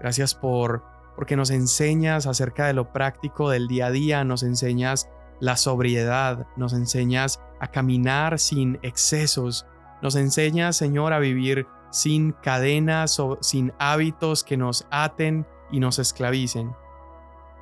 Gracias 0.00 0.34
por 0.34 0.84
porque 1.16 1.36
nos 1.36 1.50
enseñas 1.50 2.28
acerca 2.28 2.66
de 2.66 2.74
lo 2.74 2.92
práctico 2.92 3.50
del 3.50 3.66
día 3.66 3.86
a 3.86 3.90
día, 3.90 4.22
nos 4.22 4.44
enseñas 4.44 5.08
la 5.40 5.56
sobriedad, 5.56 6.46
nos 6.56 6.72
enseñas 6.72 7.40
a 7.58 7.68
caminar 7.68 8.38
sin 8.38 8.78
excesos, 8.82 9.66
nos 10.00 10.14
enseñas, 10.14 10.76
Señor, 10.76 11.12
a 11.12 11.18
vivir 11.18 11.66
sin 11.90 12.32
cadenas 12.32 13.18
o 13.18 13.36
sin 13.40 13.72
hábitos 13.80 14.44
que 14.44 14.56
nos 14.56 14.86
aten 14.92 15.44
y 15.72 15.80
nos 15.80 15.98
esclavicen. 15.98 16.72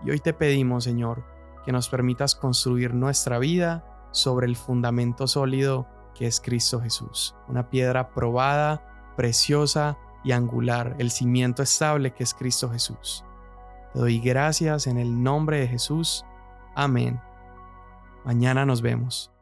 Y 0.05 0.11
hoy 0.11 0.19
te 0.19 0.35
pedimos, 0.35 0.85
Señor, 0.85 1.25
que 1.65 1.73
nos 1.73 1.89
permitas 1.89 2.35
construir 2.35 2.93
nuestra 2.93 3.39
vida 3.39 4.09
sobre 4.11 4.47
el 4.47 4.57
fundamento 4.57 5.27
sólido 5.27 5.87
que 6.15 6.27
es 6.27 6.41
Cristo 6.41 6.81
Jesús, 6.81 7.35
una 7.49 7.69
piedra 7.69 8.11
probada, 8.11 8.96
preciosa 9.17 9.99
y 10.25 10.33
angular, 10.33 10.97
el 10.99 11.11
cimiento 11.11 11.63
estable 11.63 12.13
que 12.13 12.25
es 12.25 12.35
Cristo 12.35 12.71
Jesús. 12.71 13.25
Te 13.93 14.01
doy 14.01 14.19
gracias 14.19 14.87
en 14.87 14.99
el 14.99 15.23
nombre 15.23 15.61
de 15.61 15.69
Jesús. 15.69 16.25
Amén. 16.75 17.21
Mañana 18.25 18.67
nos 18.67 18.83
vemos. 18.83 19.36